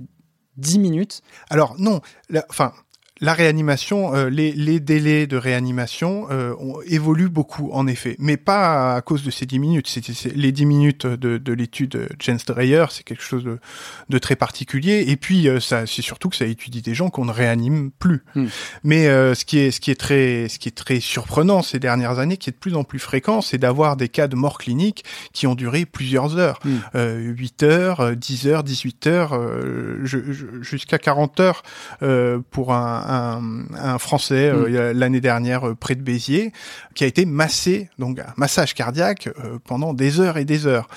10 0.57 0.79
minutes. 0.79 1.21
Alors 1.49 1.75
non, 1.79 2.01
la- 2.29 2.45
enfin. 2.49 2.73
La 3.21 3.33
réanimation, 3.33 4.13
euh, 4.13 4.29
les, 4.29 4.51
les 4.51 4.81
délais 4.81 5.25
de 5.25 5.37
réanimation 5.37 6.27
euh, 6.31 6.53
évoluent 6.87 7.29
beaucoup, 7.29 7.69
en 7.71 7.87
effet, 7.87 8.17
mais 8.19 8.35
pas 8.35 8.93
à 8.95 9.01
cause 9.01 9.23
de 9.23 9.31
ces 9.31 9.45
10 9.45 9.59
minutes. 9.59 9.87
C'est, 9.87 10.03
c'est- 10.13 10.35
les 10.35 10.51
10 10.51 10.65
minutes 10.65 11.05
de, 11.07 11.37
de 11.37 11.53
l'étude 11.53 12.09
Jens 12.19 12.43
Dreyer, 12.45 12.85
c'est 12.89 13.03
quelque 13.03 13.23
chose 13.23 13.45
de, 13.45 13.57
de 14.09 14.17
très 14.17 14.35
particulier. 14.35 15.05
Et 15.07 15.15
puis, 15.15 15.47
euh, 15.47 15.61
ça, 15.61 15.85
c'est 15.87 16.01
surtout 16.01 16.27
que 16.27 16.35
ça 16.35 16.45
étudie 16.45 16.81
des 16.81 16.93
gens 16.93 17.09
qu'on 17.09 17.23
ne 17.23 17.31
réanime 17.31 17.89
plus. 17.99 18.21
Hmm. 18.35 18.47
Mais 18.83 19.07
euh, 19.07 19.33
ce 19.33 19.45
qui 19.45 19.59
est, 19.59 19.71
ce 19.71 19.79
qui 19.79 19.91
est 19.91 19.99
très, 19.99 20.49
ce 20.49 20.59
qui 20.59 20.67
est 20.67 20.75
très 20.75 20.99
surprenant 20.99 21.61
ces 21.61 21.79
dernières 21.79 22.19
années, 22.19 22.35
qui 22.35 22.49
est 22.49 22.53
de 22.53 22.57
plus 22.57 22.75
en 22.75 22.83
plus 22.83 22.99
fréquent, 22.99 23.39
c'est 23.39 23.57
d'avoir 23.57 23.95
des 23.95 24.09
cas 24.09 24.27
de 24.27 24.35
mort 24.35 24.57
clinique 24.57 25.05
qui 25.31 25.47
ont 25.47 25.55
duré 25.55 25.85
plusieurs 25.85 26.37
heures, 26.37 26.59
Hmm. 26.65 26.77
euh, 26.95 27.17
8 27.19 27.63
heures, 27.63 27.99
euh, 28.01 28.15
10 28.15 28.47
heures, 28.47 28.63
18 28.65 29.07
heures, 29.07 29.35
euh, 29.35 30.03
jusqu'à 30.61 30.97
40 30.97 31.39
heures 31.39 31.63
euh, 32.03 32.39
pour 32.51 32.73
un, 32.73 33.04
un, 33.05 33.65
un 33.77 33.97
Français 33.99 34.49
euh, 34.49 34.91
Mm. 34.93 34.97
l'année 34.97 35.21
dernière 35.21 35.67
euh, 35.67 35.75
près 35.75 35.95
de 35.95 36.01
Béziers, 36.01 36.51
qui 36.93 37.03
a 37.03 37.07
été 37.07 37.25
massé, 37.25 37.89
donc 37.99 38.19
un 38.19 38.33
massage 38.37 38.73
cardiaque 38.73 39.27
euh, 39.27 39.57
pendant 39.63 39.93
des 39.93 40.19
heures 40.19 40.37
et 40.37 40.45
des 40.45 40.67
heures. 40.67 40.87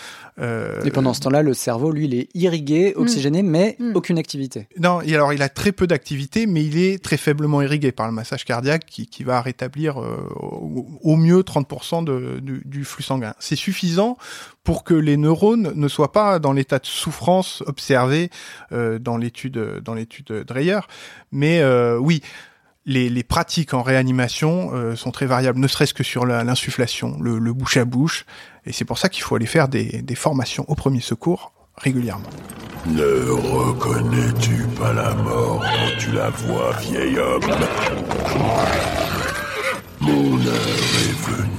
Euh, 0.40 0.82
Et 0.84 0.90
pendant 0.90 1.14
ce 1.14 1.20
temps-là, 1.20 1.42
le 1.42 1.52
cerveau, 1.54 1.90
lui, 1.90 2.04
il 2.04 2.14
est 2.14 2.28
irrigué, 2.34 2.92
oxygéné, 2.96 3.42
mais 3.42 3.76
aucune 3.94 4.18
activité. 4.18 4.68
non, 4.78 5.00
et 5.02 5.14
alors 5.14 5.32
il 5.32 5.42
a 5.42 5.48
très 5.48 5.72
peu 5.72 5.86
d'activité, 5.86 6.46
mais 6.46 6.64
il 6.64 6.78
est 6.78 7.02
très 7.02 7.16
faiblement 7.16 7.60
irrigué 7.60 7.90
par 7.92 8.06
le 8.06 8.12
massage 8.12 8.44
cardiaque 8.44 8.84
qui, 8.86 9.06
qui 9.06 9.24
va 9.24 9.40
rétablir 9.42 10.00
euh, 10.00 10.16
au, 10.36 10.86
au 11.02 11.16
mieux 11.16 11.40
30% 11.40 12.04
de, 12.04 12.38
du, 12.40 12.62
du 12.64 12.84
flux 12.84 13.02
sanguin. 13.02 13.34
C'est 13.40 13.56
suffisant 13.56 14.16
pour 14.62 14.84
que 14.84 14.94
les 14.94 15.16
neurones 15.16 15.72
ne 15.74 15.88
soient 15.88 16.12
pas 16.12 16.38
dans 16.38 16.52
l'état 16.52 16.78
de 16.78 16.86
souffrance 16.86 17.62
observé 17.66 18.30
euh, 18.72 18.98
dans 18.98 19.16
l'étude 19.16 19.80
dans 19.84 19.94
l'étude 19.94 20.44
Dreyer. 20.46 20.80
Mais 21.32 21.60
euh, 21.60 21.98
oui. 21.98 22.22
Les, 22.86 23.10
les 23.10 23.22
pratiques 23.22 23.74
en 23.74 23.82
réanimation 23.82 24.70
euh, 24.72 24.96
sont 24.96 25.10
très 25.10 25.26
variables, 25.26 25.58
ne 25.60 25.68
serait-ce 25.68 25.92
que 25.92 26.02
sur 26.02 26.24
la- 26.24 26.42
l'insufflation, 26.42 27.18
le, 27.20 27.38
le 27.38 27.52
bouche 27.52 27.76
à 27.76 27.84
bouche, 27.84 28.24
et 28.68 28.72
c'est 28.72 28.84
pour 28.84 28.98
ça 28.98 29.08
qu'il 29.08 29.22
faut 29.22 29.34
aller 29.34 29.46
faire 29.46 29.66
des, 29.68 30.02
des 30.02 30.14
formations 30.14 30.66
au 30.68 30.74
premier 30.74 31.00
secours 31.00 31.52
régulièrement. 31.76 32.28
Ne 32.86 33.30
reconnais-tu 33.30 34.66
pas 34.78 34.92
la 34.92 35.14
mort 35.14 35.62
quand 35.62 35.98
tu 35.98 36.12
la 36.12 36.28
vois, 36.28 36.72
vieil 36.80 37.18
homme? 37.18 37.42
Mon 40.00 40.34
heure 40.34 40.78
est 41.02 41.16
venue. 41.30 41.54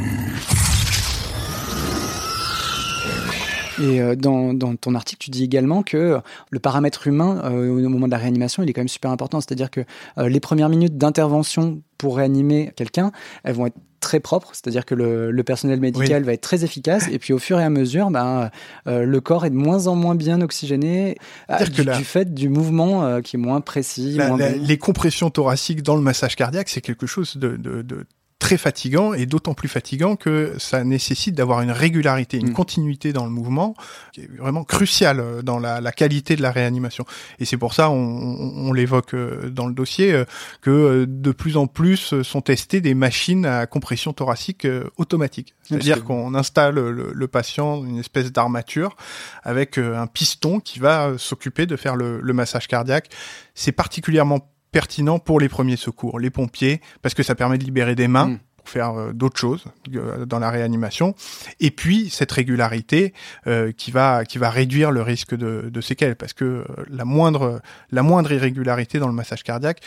Et 3.81 4.01
euh, 4.01 4.15
dans, 4.15 4.53
dans 4.53 4.75
ton 4.75 4.93
article, 4.93 5.23
tu 5.23 5.31
dis 5.31 5.43
également 5.43 5.83
que 5.83 6.19
le 6.49 6.59
paramètre 6.59 7.07
humain 7.07 7.41
euh, 7.45 7.85
au 7.85 7.89
moment 7.89 8.07
de 8.07 8.11
la 8.11 8.17
réanimation, 8.17 8.61
il 8.61 8.69
est 8.69 8.73
quand 8.73 8.81
même 8.81 8.87
super 8.87 9.09
important. 9.09 9.41
C'est-à-dire 9.41 9.71
que 9.71 9.81
euh, 10.17 10.29
les 10.29 10.39
premières 10.39 10.69
minutes 10.69 10.97
d'intervention 10.97 11.81
pour 11.97 12.17
réanimer 12.17 12.71
quelqu'un, 12.75 13.11
elles 13.43 13.55
vont 13.55 13.65
être 13.65 13.77
très 13.99 14.19
propres, 14.19 14.49
c'est-à-dire 14.53 14.85
que 14.85 14.95
le, 14.95 15.31
le 15.31 15.43
personnel 15.43 15.79
médical 15.79 16.23
va 16.23 16.33
être 16.33 16.41
très 16.41 16.63
efficace, 16.63 17.07
et 17.11 17.19
puis 17.19 17.33
au 17.33 17.39
fur 17.39 17.59
et 17.59 17.63
à 17.63 17.69
mesure, 17.69 18.09
ben, 18.11 18.49
euh, 18.87 19.03
le 19.05 19.21
corps 19.21 19.45
est 19.45 19.49
de 19.49 19.55
moins 19.55 19.87
en 19.87 19.95
moins 19.95 20.15
bien 20.15 20.41
oxygéné 20.41 21.17
euh, 21.49 21.55
C'est-à-dire 21.57 21.73
du, 21.75 21.83
la- 21.83 21.97
du 21.97 22.03
fait 22.03 22.33
du 22.33 22.49
mouvement 22.49 23.03
euh, 23.05 23.21
qui 23.21 23.35
est 23.35 23.39
moins 23.39 23.61
précis. 23.61 24.13
La- 24.15 24.27
moins 24.29 24.37
la- 24.37 24.51
bon. 24.51 24.61
les 24.63 24.77
compressions 24.77 25.29
thoraciques 25.29 25.83
dans 25.83 25.95
le 25.95 26.01
massage 26.01 26.35
cardiaque, 26.35 26.69
c'est 26.69 26.81
quelque 26.81 27.07
chose 27.07 27.37
de, 27.37 27.57
de- 27.57 27.81
de 27.81 28.05
très 28.39 28.57
fatigant 28.57 29.13
et 29.13 29.25
d'autant 29.25 29.53
plus 29.53 29.67
fatigant 29.67 30.15
que 30.15 30.55
ça 30.57 30.85
nécessite 30.85 31.35
d'avoir 31.35 31.61
une 31.61 31.71
régularité, 31.71 32.37
une 32.37 32.53
continuité 32.53 33.11
dans 33.11 33.25
le 33.25 33.31
mouvement 33.31 33.75
qui 34.13 34.21
est 34.21 34.29
vraiment 34.37 34.63
cruciale 34.63 35.19
euh, 35.19 35.41
dans 35.41 35.59
la, 35.59 35.81
la 35.81 35.91
qualité 35.91 36.37
de 36.37 36.41
la 36.41 36.51
réanimation. 36.51 37.05
Et 37.39 37.45
c'est 37.45 37.57
pour 37.57 37.73
ça, 37.73 37.89
on, 37.89 37.95
on, 37.95 38.69
on 38.69 38.73
l'évoque 38.73 39.13
euh, 39.13 39.49
dans 39.49 39.67
le 39.67 39.73
dossier, 39.73 40.13
euh, 40.13 40.23
que 40.61 41.05
de 41.05 41.31
plus 41.31 41.57
en 41.57 41.67
plus 41.67 42.21
sont 42.23 42.41
testées 42.41 42.79
des 42.79 42.93
machines 42.93 43.45
à 43.45 43.67
compression 43.67 44.13
thoracique 44.13 44.65
automatique. 44.97 45.53
C'est-à-dire 45.63 46.03
qu'on 46.03 46.33
installe 46.33 46.75
le, 46.75 47.11
le 47.13 47.27
patient 47.27 47.83
une 47.83 47.99
espèce 47.99 48.31
d'armature 48.31 48.95
avec 49.43 49.77
un 49.77 50.07
piston 50.07 50.59
qui 50.59 50.79
va 50.79 51.13
s'occuper 51.17 51.65
de 51.65 51.75
faire 51.75 51.95
le, 51.95 52.21
le 52.21 52.33
massage 52.33 52.67
cardiaque. 52.67 53.09
C'est 53.53 53.71
particulièrement 53.73 54.49
pertinent 54.71 55.19
pour 55.19 55.39
les 55.39 55.49
premiers 55.49 55.77
secours, 55.77 56.19
les 56.19 56.29
pompiers, 56.29 56.81
parce 57.01 57.15
que 57.15 57.23
ça 57.23 57.35
permet 57.35 57.57
de 57.57 57.63
libérer 57.63 57.95
des 57.95 58.07
mains. 58.07 58.39
pour 58.57 58.69
faire 58.69 58.91
euh, 58.99 59.13
d'autres 59.13 59.39
choses 59.39 59.63
euh, 59.95 60.25
dans 60.25 60.37
la 60.39 60.49
réanimation 60.49 61.15
et 61.61 61.71
puis 61.71 62.09
cette 62.09 62.31
régularité 62.33 63.13
euh, 63.47 63.71
qui 63.71 63.89
va 63.89 64.25
qui 64.25 64.37
va 64.37 64.49
réduire 64.49 64.91
le 64.91 65.01
risque 65.01 65.33
de, 65.33 65.69
de 65.71 65.81
séquelles 65.81 66.17
parce 66.17 66.33
que 66.33 66.65
la 66.89 67.05
moindre 67.05 67.61
la 67.89 68.03
moindre 68.03 68.33
irrégularité 68.33 68.99
dans 68.99 69.07
le 69.07 69.13
massage 69.13 69.43
cardiaque 69.43 69.79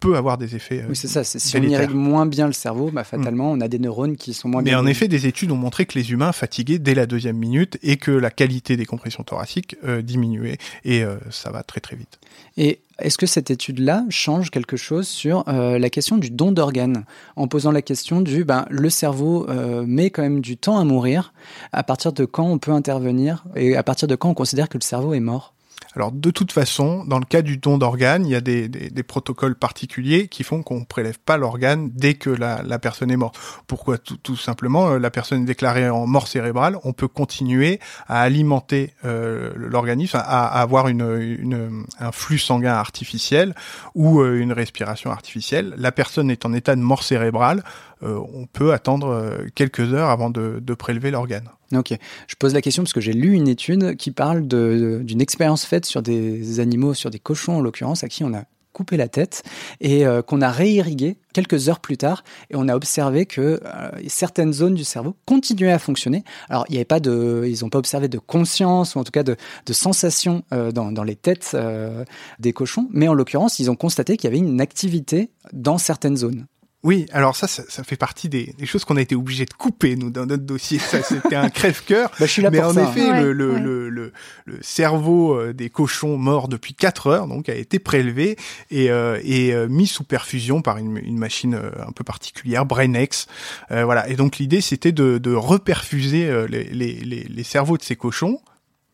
peut 0.00 0.16
avoir 0.16 0.38
des 0.38 0.54
effets. 0.56 0.80
euh, 0.82 0.86
Oui, 0.88 0.96
c'est 0.96 1.08
ça. 1.08 1.24
Si 1.24 1.56
on 1.56 1.62
irrigue 1.62 1.90
moins 1.94 2.26
bien 2.26 2.46
le 2.46 2.52
cerveau, 2.52 2.90
bah, 2.90 3.04
fatalement, 3.04 3.50
on 3.50 3.60
a 3.60 3.68
des 3.68 3.78
neurones 3.78 4.16
qui 4.16 4.34
sont 4.34 4.48
moins 4.48 4.62
Mais 4.62 4.70
bien. 4.70 4.80
en 4.80 4.86
effet, 4.86 5.08
des 5.08 5.26
études 5.26 5.50
ont 5.50 5.56
montré 5.56 5.86
que 5.86 5.98
les 5.98 6.12
humains 6.12 6.32
fatiguaient 6.32 6.78
dès 6.78 6.94
la 6.94 7.06
deuxième 7.06 7.36
minute 7.36 7.78
et 7.82 7.96
que 7.96 8.10
la 8.10 8.30
qualité 8.30 8.76
des 8.76 8.86
compressions 8.86 9.24
thoraciques 9.24 9.76
euh, 9.84 10.02
diminuait. 10.02 10.58
Et 10.84 11.02
euh, 11.02 11.16
ça 11.30 11.50
va 11.50 11.62
très 11.62 11.80
très 11.80 11.96
vite. 11.96 12.18
Et 12.56 12.80
est-ce 12.98 13.18
que 13.18 13.26
cette 13.26 13.50
étude-là 13.50 14.04
change 14.08 14.50
quelque 14.50 14.76
chose 14.76 15.06
sur 15.06 15.44
euh, 15.48 15.78
la 15.78 15.90
question 15.90 16.16
du 16.16 16.30
don 16.30 16.52
d'organes? 16.52 17.04
En 17.36 17.46
posant 17.46 17.70
la 17.70 17.82
question 17.82 18.20
du 18.20 18.44
ben, 18.44 18.66
le 18.70 18.90
cerveau 18.90 19.46
met 19.86 20.10
quand 20.10 20.22
même 20.22 20.40
du 20.40 20.56
temps 20.56 20.78
à 20.78 20.84
mourir, 20.84 21.32
à 21.72 21.82
partir 21.82 22.12
de 22.12 22.24
quand 22.24 22.46
on 22.46 22.58
peut 22.58 22.72
intervenir 22.72 23.44
et 23.54 23.76
à 23.76 23.82
partir 23.82 24.08
de 24.08 24.16
quand 24.16 24.30
on 24.30 24.34
considère 24.34 24.68
que 24.68 24.78
le 24.78 24.82
cerveau 24.82 25.14
est 25.14 25.20
mort? 25.20 25.54
Alors 25.94 26.12
de 26.12 26.30
toute 26.30 26.52
façon, 26.52 27.04
dans 27.04 27.18
le 27.18 27.24
cas 27.24 27.42
du 27.42 27.56
don 27.56 27.78
d'organes, 27.78 28.26
il 28.26 28.30
y 28.30 28.34
a 28.34 28.40
des, 28.40 28.68
protocoles 29.02 29.54
particuliers 29.54 30.28
qui 30.28 30.42
font 30.42 30.62
qu'on 30.62 30.84
prélève 30.84 31.18
pas 31.18 31.36
l'organe 31.36 31.90
dès 31.94 32.14
que 32.14 32.30
la, 32.30 32.78
personne 32.78 33.10
est 33.10 33.16
morte. 33.16 33.38
Pourquoi? 33.66 33.98
Tout, 33.98 34.36
simplement, 34.36 34.90
euh, 34.90 34.98
la 34.98 35.10
personne 35.10 35.42
est 35.42 35.46
déclarée 35.46 35.88
en 35.88 36.06
mort 36.06 36.28
cérébrale, 36.28 36.78
on 36.84 36.92
peut 36.92 37.08
continuer 37.08 37.80
à 38.06 38.20
alimenter 38.20 38.92
euh, 39.04 39.52
l'organisme, 39.56 40.18
à, 40.18 40.60
avoir 40.60 40.86
un 40.86 42.12
flux 42.12 42.38
sanguin 42.38 42.74
artificiel 42.74 43.54
ou 43.94 44.20
euh, 44.20 44.40
une 44.40 44.52
respiration 44.52 45.10
artificielle. 45.10 45.74
La 45.78 45.92
personne 45.92 46.30
est 46.30 46.44
en 46.44 46.52
état 46.52 46.76
de 46.76 46.80
mort 46.80 47.02
cérébrale, 47.02 47.62
on 48.02 48.46
peut 48.46 48.72
attendre 48.72 49.08
euh, 49.08 49.46
quelques 49.54 49.92
heures 49.92 50.10
avant 50.10 50.30
de, 50.30 50.74
prélever 50.74 51.10
l'organe. 51.10 51.48
Ok, 51.74 51.92
je 52.26 52.34
pose 52.36 52.54
la 52.54 52.62
question 52.62 52.82
parce 52.82 52.92
que 52.92 53.00
j'ai 53.00 53.12
lu 53.12 53.32
une 53.32 53.48
étude 53.48 53.96
qui 53.96 54.10
parle 54.10 54.46
d'une 54.46 55.20
expérience 55.20 55.64
faite 55.64 55.86
sur 55.86 56.02
des 56.02 56.60
animaux, 56.60 56.94
sur 56.94 57.10
des 57.10 57.18
cochons 57.18 57.56
en 57.56 57.60
l'occurrence, 57.60 58.04
à 58.04 58.08
qui 58.08 58.22
on 58.24 58.32
a 58.32 58.44
coupé 58.72 58.96
la 58.96 59.08
tête 59.08 59.42
et 59.80 60.06
euh, 60.06 60.22
qu'on 60.22 60.40
a 60.40 60.50
réirrigué 60.50 61.16
quelques 61.32 61.68
heures 61.68 61.80
plus 61.80 61.96
tard 61.96 62.24
et 62.50 62.56
on 62.56 62.68
a 62.68 62.74
observé 62.74 63.26
que 63.26 63.60
euh, 63.64 63.90
certaines 64.06 64.52
zones 64.52 64.74
du 64.74 64.84
cerveau 64.84 65.16
continuaient 65.26 65.72
à 65.72 65.78
fonctionner. 65.78 66.24
Alors 66.48 66.64
il 66.68 66.72
n'y 66.72 66.78
avait 66.78 66.84
pas 66.84 67.00
de, 67.00 67.44
ils 67.46 67.62
n'ont 67.62 67.70
pas 67.70 67.78
observé 67.78 68.08
de 68.08 68.18
conscience 68.18 68.94
ou 68.94 68.98
en 68.98 69.04
tout 69.04 69.12
cas 69.12 69.22
de, 69.22 69.36
de 69.66 69.72
sensation 69.72 70.42
euh, 70.52 70.72
dans, 70.72 71.04
les 71.04 71.16
têtes 71.16 71.52
euh, 71.54 72.04
des 72.38 72.52
cochons, 72.52 72.88
mais 72.90 73.08
en 73.08 73.14
l'occurrence 73.14 73.58
ils 73.58 73.70
ont 73.70 73.76
constaté 73.76 74.16
qu'il 74.16 74.30
y 74.30 74.32
avait 74.32 74.38
une 74.38 74.60
activité 74.60 75.30
dans 75.52 75.78
certaines 75.78 76.16
zones. 76.16 76.46
Oui, 76.84 77.06
alors 77.12 77.34
ça, 77.34 77.48
ça, 77.48 77.64
ça 77.68 77.82
fait 77.82 77.96
partie 77.96 78.28
des, 78.28 78.54
des 78.56 78.64
choses 78.64 78.84
qu'on 78.84 78.96
a 78.96 79.00
été 79.00 79.16
obligé 79.16 79.44
de 79.44 79.52
couper, 79.52 79.96
nous, 79.96 80.10
dans 80.10 80.26
notre 80.26 80.44
dossier. 80.44 80.78
Ça, 80.78 81.02
c'était 81.02 81.34
un 81.34 81.50
crève-cœur. 81.50 82.10
Bah, 82.20 82.26
je 82.26 82.30
suis 82.32 82.40
là 82.42 82.50
Mais 82.50 82.60
pour 82.60 82.68
en 82.68 82.74
ça. 82.74 82.88
effet, 82.90 83.10
Ouais, 83.10 83.20
le, 83.20 83.32
le, 83.32 83.52
ouais. 83.52 83.60
le, 83.60 83.88
le, 83.90 84.12
le 84.44 84.58
cerveau 84.62 85.34
euh, 85.34 85.52
des 85.52 85.70
cochons 85.70 86.16
morts 86.16 86.46
depuis 86.46 86.74
4 86.74 87.08
heures, 87.08 87.26
donc, 87.26 87.48
a 87.48 87.54
été 87.56 87.80
prélevé 87.80 88.36
et, 88.70 88.90
euh, 88.92 89.18
et 89.24 89.52
euh, 89.54 89.66
mis 89.68 89.88
sous 89.88 90.04
perfusion 90.04 90.62
par 90.62 90.78
une, 90.78 90.98
une 90.98 91.18
machine 91.18 91.54
euh, 91.54 91.70
un 91.84 91.90
peu 91.90 92.04
particulière, 92.04 92.64
BrainX. 92.64 93.26
Euh, 93.72 93.84
voilà. 93.84 94.08
Et 94.08 94.14
donc, 94.14 94.38
l'idée, 94.38 94.60
c'était 94.60 94.92
de, 94.92 95.18
de 95.18 95.34
reperfuser 95.34 96.28
euh, 96.28 96.46
les, 96.46 96.62
les, 96.64 96.92
les, 97.00 97.24
les 97.24 97.42
cerveaux 97.44 97.76
de 97.76 97.82
ces 97.82 97.96
cochons 97.96 98.40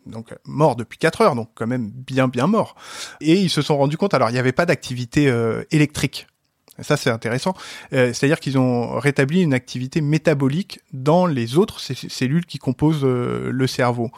donc 0.06 0.34
morts 0.44 0.76
depuis 0.76 0.98
4 0.98 1.20
heures, 1.22 1.34
donc 1.34 1.48
quand 1.54 1.66
même 1.66 1.90
bien 1.90 2.28
bien 2.28 2.46
morts. 2.46 2.76
Et 3.22 3.34
ils 3.40 3.48
se 3.48 3.62
sont 3.62 3.78
rendus 3.78 3.96
compte, 3.96 4.12
alors 4.12 4.28
il 4.28 4.34
n'y 4.34 4.38
avait 4.38 4.52
pas 4.52 4.66
d'activité 4.66 5.28
euh, 5.30 5.62
électrique. 5.70 6.26
Ça 6.82 6.96
c'est 6.96 7.10
intéressant. 7.10 7.54
Euh, 7.92 8.12
C'est-à-dire 8.12 8.40
qu'ils 8.40 8.58
ont 8.58 8.98
rétabli 8.98 9.42
une 9.42 9.54
activité 9.54 10.00
métabolique 10.00 10.80
dans 10.92 11.26
les 11.26 11.56
autres 11.56 11.80
cellules 11.80 12.46
qui 12.46 12.58
composent 12.58 13.04
euh, 13.04 13.50
le 13.52 13.66
cerveau. 13.66 14.10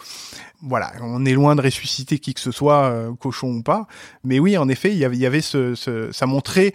Voilà, 0.68 0.92
on 1.00 1.24
est 1.24 1.32
loin 1.32 1.54
de 1.54 1.62
ressusciter 1.62 2.18
qui 2.18 2.34
que 2.34 2.40
ce 2.40 2.50
soit, 2.50 2.84
euh, 2.90 3.12
cochon 3.14 3.48
ou 3.54 3.62
pas. 3.62 3.86
Mais 4.24 4.38
oui, 4.40 4.58
en 4.58 4.68
effet, 4.68 4.90
il 4.90 4.98
y 4.98 5.04
avait, 5.04 5.16
il 5.16 5.20
y 5.20 5.26
avait 5.26 5.40
ce, 5.40 5.74
ce- 5.76 6.10
ça 6.12 6.26
montrait 6.26 6.72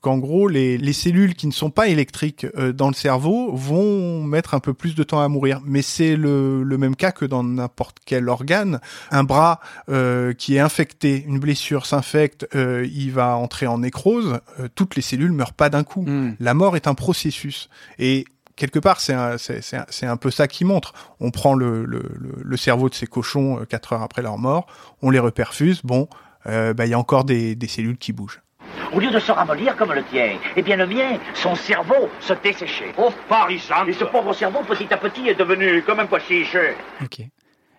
qu'en 0.00 0.18
gros, 0.18 0.46
les, 0.46 0.78
les 0.78 0.92
cellules 0.92 1.34
qui 1.34 1.46
ne 1.48 1.52
sont 1.52 1.70
pas 1.70 1.88
électriques 1.88 2.46
euh, 2.56 2.72
dans 2.72 2.88
le 2.88 2.94
cerveau 2.94 3.52
vont 3.54 4.22
mettre 4.22 4.54
un 4.54 4.60
peu 4.60 4.74
plus 4.74 4.94
de 4.94 5.02
temps 5.02 5.20
à 5.20 5.28
mourir. 5.28 5.60
Mais 5.64 5.82
c'est 5.82 6.14
le, 6.16 6.62
le 6.62 6.78
même 6.78 6.94
cas 6.94 7.10
que 7.10 7.24
dans 7.24 7.42
n'importe 7.42 7.96
quel 8.06 8.28
organe. 8.28 8.80
Un 9.10 9.24
bras 9.24 9.58
euh, 9.88 10.32
qui 10.34 10.54
est 10.56 10.60
infecté, 10.60 11.24
une 11.26 11.38
blessure 11.40 11.86
s'infecte, 11.86 12.46
euh, 12.54 12.86
il 12.92 13.10
va 13.10 13.36
entrer 13.36 13.66
en 13.66 13.78
nécrose. 13.78 14.38
euh, 14.60 14.68
toutes 14.74 14.94
les 14.96 15.02
cellules 15.02 15.32
meurent 15.32 15.52
pas 15.54 15.68
d'un 15.68 15.82
coup. 15.84 16.04
La 16.38 16.54
mort 16.54 16.76
est 16.76 16.86
un 16.86 16.94
processus. 16.94 17.68
Et 17.98 18.24
quelque 18.56 18.78
part, 18.78 19.00
c'est 19.00 19.14
un, 19.14 19.38
c'est, 19.38 19.62
c'est 19.62 19.76
un, 19.76 19.86
c'est 19.88 20.06
un 20.06 20.16
peu 20.16 20.30
ça 20.30 20.48
qui 20.48 20.64
montre. 20.64 20.92
On 21.20 21.30
prend 21.30 21.54
le, 21.54 21.84
le, 21.84 22.02
le, 22.42 22.56
cerveau 22.56 22.88
de 22.88 22.94
ces 22.94 23.06
cochons 23.06 23.60
euh, 23.60 23.64
quatre 23.64 23.92
heures 23.92 24.02
après 24.02 24.22
leur 24.22 24.38
mort, 24.38 24.66
on 25.02 25.10
les 25.10 25.18
reperfuse. 25.18 25.82
Bon, 25.82 26.08
euh, 26.46 26.74
bah, 26.74 26.86
il 26.86 26.90
y 26.90 26.94
a 26.94 26.98
encore 26.98 27.24
des, 27.24 27.54
des 27.54 27.68
cellules 27.68 27.98
qui 27.98 28.12
bougent. 28.12 28.40
Au 28.92 29.00
lieu 29.00 29.10
de 29.10 29.18
se 29.18 29.32
ramollir 29.32 29.74
comme 29.76 29.92
le 29.92 30.04
tien, 30.04 30.36
eh 30.54 30.62
bien 30.62 30.76
le 30.76 30.86
mien, 30.86 31.18
son 31.34 31.54
cerveau 31.54 32.10
se 32.20 32.34
desséchait. 32.34 32.92
Oh, 32.98 33.10
parisante 33.28 33.88
Et 33.88 33.92
ce 33.92 34.04
pauvre 34.04 34.34
cerveau, 34.34 34.60
petit 34.68 34.92
à 34.92 34.98
petit, 34.98 35.28
est 35.28 35.38
devenu 35.38 35.82
comme 35.82 36.00
un 36.00 36.06
pois-chiche. 36.06 36.56
Ok. 37.02 37.22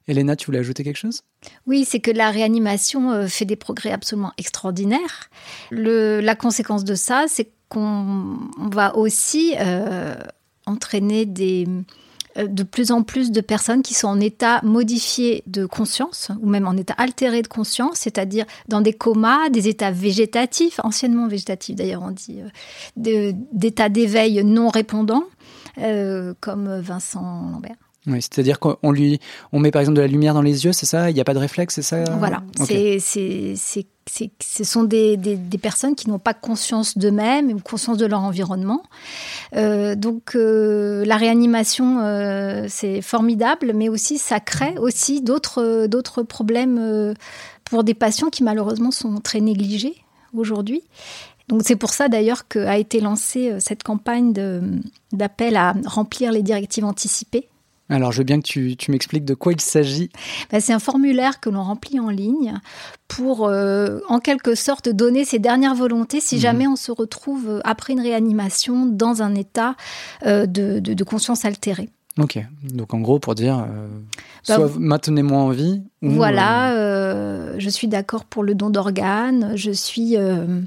Elena, 0.07 0.35
tu 0.35 0.47
voulais 0.47 0.59
ajouter 0.59 0.83
quelque 0.83 0.97
chose? 0.97 1.21
Oui, 1.65 1.85
c'est 1.85 1.99
que 1.99 2.11
la 2.11 2.29
réanimation 2.29 3.11
euh, 3.11 3.27
fait 3.27 3.45
des 3.45 3.55
progrès 3.55 3.91
absolument 3.91 4.33
extraordinaires. 4.37 5.29
Le, 5.71 6.19
la 6.19 6.35
conséquence 6.35 6.83
de 6.83 6.95
ça, 6.95 7.25
c'est 7.27 7.51
qu'on 7.69 8.37
on 8.59 8.69
va 8.69 8.95
aussi 8.95 9.55
euh, 9.59 10.15
entraîner 10.65 11.27
euh, 12.37 12.47
de 12.47 12.63
plus 12.63 12.91
en 12.91 13.03
plus 13.03 13.31
de 13.31 13.41
personnes 13.41 13.83
qui 13.83 13.93
sont 13.93 14.07
en 14.07 14.19
état 14.19 14.59
modifié 14.63 15.43
de 15.47 15.65
conscience, 15.65 16.31
ou 16.41 16.49
même 16.49 16.67
en 16.67 16.73
état 16.73 16.95
altéré 16.97 17.41
de 17.41 17.47
conscience, 17.47 17.97
c'est-à-dire 17.99 18.45
dans 18.67 18.81
des 18.81 18.93
comas, 18.93 19.49
des 19.49 19.67
états 19.67 19.91
végétatifs, 19.91 20.79
anciennement 20.83 21.27
végétatifs 21.27 21.75
d'ailleurs 21.75 22.03
on 22.03 22.11
dit, 22.11 22.41
euh, 22.41 23.31
d'états 23.51 23.89
d'éveil 23.89 24.43
non 24.43 24.69
répondants, 24.69 25.25
euh, 25.79 26.33
comme 26.39 26.79
Vincent 26.79 27.51
Lambert. 27.51 27.75
Oui, 28.05 28.21
c'est-à-dire 28.21 28.59
qu'on 28.59 28.91
lui, 28.91 29.19
on 29.53 29.59
met 29.59 29.71
par 29.71 29.79
exemple 29.79 29.95
de 29.95 30.01
la 30.01 30.07
lumière 30.07 30.33
dans 30.33 30.41
les 30.41 30.65
yeux, 30.65 30.73
c'est 30.73 30.85
ça? 30.85 31.09
Il 31.09 31.13
n'y 31.13 31.21
a 31.21 31.23
pas 31.23 31.33
de 31.33 31.39
réflexe, 31.39 31.75
c'est 31.75 31.81
ça? 31.81 32.03
Voilà, 32.17 32.43
c'est, 32.57 32.99
c'est, 32.99 33.53
c'est, 33.55 34.31
ce 34.41 34.63
sont 34.65 34.83
des, 34.83 35.15
des, 35.15 35.37
des 35.37 35.57
personnes 35.57 35.95
qui 35.95 36.09
n'ont 36.09 36.19
pas 36.19 36.33
conscience 36.33 36.97
d'eux-mêmes 36.97 37.49
ou 37.51 37.59
conscience 37.59 37.97
de 37.97 38.05
leur 38.05 38.21
environnement. 38.21 38.83
Euh, 39.55 39.95
donc 39.95 40.35
euh, 40.35 41.05
la 41.05 41.15
réanimation, 41.15 41.99
euh, 41.99 42.65
c'est 42.67 43.01
formidable, 43.01 43.71
mais 43.73 43.87
aussi 43.87 44.17
ça 44.17 44.41
crée 44.41 44.77
aussi 44.77 45.21
d'autres, 45.21 45.87
d'autres 45.87 46.23
problèmes 46.23 47.15
pour 47.63 47.85
des 47.85 47.93
patients 47.93 48.29
qui 48.29 48.43
malheureusement 48.43 48.91
sont 48.91 49.21
très 49.21 49.39
négligés 49.39 49.95
aujourd'hui. 50.35 50.83
Donc 51.47 51.61
c'est 51.63 51.77
pour 51.77 51.91
ça 51.91 52.09
d'ailleurs 52.09 52.49
qu'a 52.49 52.77
été 52.77 52.99
lancée 52.99 53.55
cette 53.59 53.83
campagne 53.83 54.33
de, 54.33 54.61
d'appel 55.13 55.55
à 55.55 55.73
remplir 55.85 56.33
les 56.33 56.43
directives 56.43 56.83
anticipées. 56.83 57.47
Alors, 57.93 58.11
je 58.11 58.17
veux 58.19 58.23
bien 58.23 58.39
que 58.41 58.47
tu, 58.47 58.75
tu 58.75 58.89
m'expliques 58.91 59.23
de 59.25 59.33
quoi 59.35 59.53
il 59.53 59.61
s'agit. 59.61 60.09
Ben, 60.51 60.59
c'est 60.59 60.73
un 60.73 60.79
formulaire 60.79 61.39
que 61.39 61.49
l'on 61.49 61.61
remplit 61.63 61.99
en 61.99 62.09
ligne 62.09 62.55
pour, 63.07 63.45
euh, 63.47 63.99
en 64.09 64.19
quelque 64.19 64.55
sorte, 64.55 64.89
donner 64.89 65.25
ses 65.25 65.37
dernières 65.39 65.75
volontés 65.75 66.19
si 66.19 66.35
Mhm. 66.35 66.41
jamais 66.41 66.67
on 66.67 66.75
se 66.75 66.91
retrouve 66.91 67.47
euh, 67.49 67.59
après 67.63 67.93
une 67.93 68.01
réanimation 68.01 68.85
dans 68.87 69.21
un 69.21 69.35
état 69.35 69.75
euh, 70.25 70.45
de, 70.47 70.79
de- 70.79 70.93
de 70.95 71.03
conscience 71.03 71.45
altérée. 71.45 71.89
Ok, 72.19 72.37
donc 72.63 72.93
en 72.93 72.99
gros, 72.99 73.17
pour 73.19 73.33
dire, 73.35 73.57
euh, 73.59 73.87
Bah, 74.47 74.55
soit 74.55 74.71
maintenez-moi 74.79 75.37
en 75.39 75.49
vie, 75.49 75.81
ou, 76.03 76.11
Voilà, 76.11 76.73
euh, 76.73 77.55
je 77.57 77.69
suis 77.69 77.87
d'accord 77.87 78.25
pour 78.25 78.43
le 78.43 78.53
don 78.55 78.69
d'organes, 78.69 79.53
je 79.55 79.71
suis... 79.71 80.17
euh, 80.17 80.61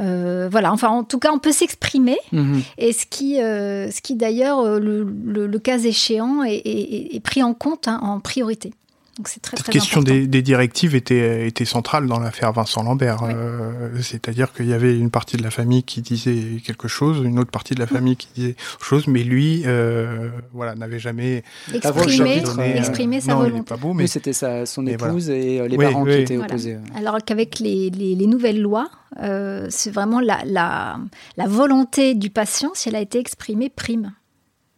euh, 0.00 0.48
voilà, 0.50 0.72
enfin, 0.72 0.88
en 0.88 1.04
tout 1.04 1.18
cas, 1.18 1.30
on 1.32 1.38
peut 1.38 1.52
s'exprimer. 1.52 2.18
Mhm. 2.32 2.62
Et 2.78 2.92
ce 2.92 3.06
qui, 3.06 3.40
euh, 3.40 3.90
ce 3.90 4.00
qui 4.00 4.14
d'ailleurs, 4.16 4.60
euh, 4.60 4.78
le, 4.80 5.04
le- 5.24 5.46
le 5.46 5.58
cas 5.58 5.78
échéant, 5.78 6.42
est, 6.42 6.54
est- 6.56 7.14
est 7.16 7.20
pris 7.20 7.42
en 7.42 7.54
compte 7.54 7.86
hein, 7.88 7.98
en 8.02 8.20
priorité. 8.20 8.72
Donc 9.16 9.28
c'est 9.28 9.38
très 9.40 9.56
Cette 9.56 9.66
très 9.66 9.72
question 9.74 10.00
important. 10.00 10.16
des, 10.18 10.26
des 10.26 10.42
directives 10.42 10.96
était, 10.96 11.46
était 11.46 11.64
centrale 11.64 12.08
dans 12.08 12.18
l'affaire 12.18 12.52
Vincent 12.52 12.82
Lambert. 12.82 13.22
Euh, 13.22 13.90
C'est-à-dire 14.02 14.52
qu'il 14.52 14.66
y 14.66 14.72
avait 14.72 14.98
une 14.98 15.10
partie 15.10 15.36
de 15.36 15.42
la 15.44 15.50
famille 15.52 15.84
qui 15.84 16.02
disait 16.02 16.60
quelque 16.66 16.88
chose, 16.88 17.22
une 17.24 17.38
autre 17.38 17.52
partie 17.52 17.74
de 17.74 17.80
la 17.80 17.86
famille 17.86 18.16
qui 18.16 18.26
disait 18.34 18.56
autre 18.74 18.84
chose, 18.84 19.06
mais 19.06 19.22
lui, 19.22 19.62
euh, 19.66 20.30
voilà, 20.52 20.74
n'avait 20.74 20.98
jamais 20.98 21.44
Exprimé- 21.72 22.42
donné, 22.42 22.74
euh, 22.74 22.78
exprimer 22.78 23.20
sa 23.20 23.34
non, 23.34 23.44
il 23.44 23.50
volonté. 23.50 23.68
pas 23.68 23.76
beau, 23.76 23.92
Mais 23.94 24.08
c'était 24.08 24.32
son 24.32 24.64
voilà. 24.82 24.90
épouse 24.92 25.30
et 25.30 25.68
les 25.68 25.76
Oui, 25.76 25.84
parents 25.84 26.04
qui 26.04 26.10
étaient 26.10 26.34
Voilà. 26.36 26.52
opposés. 26.52 26.76
Alors 26.96 27.18
qu'avec 27.24 27.60
les, 27.60 27.90
les- 27.90 28.16
les 28.16 28.26
nouvelles 28.26 28.60
lois, 28.60 28.88
euh, 29.22 29.68
c'est 29.70 29.90
vraiment 29.92 30.18
la, 30.18 30.40
la, 30.44 30.98
la 31.36 31.46
volonté 31.46 32.14
du 32.16 32.30
patient, 32.30 32.72
si 32.74 32.88
elle 32.88 32.96
a 32.96 33.00
été 33.00 33.20
exprimée, 33.20 33.70
prime. 33.70 34.12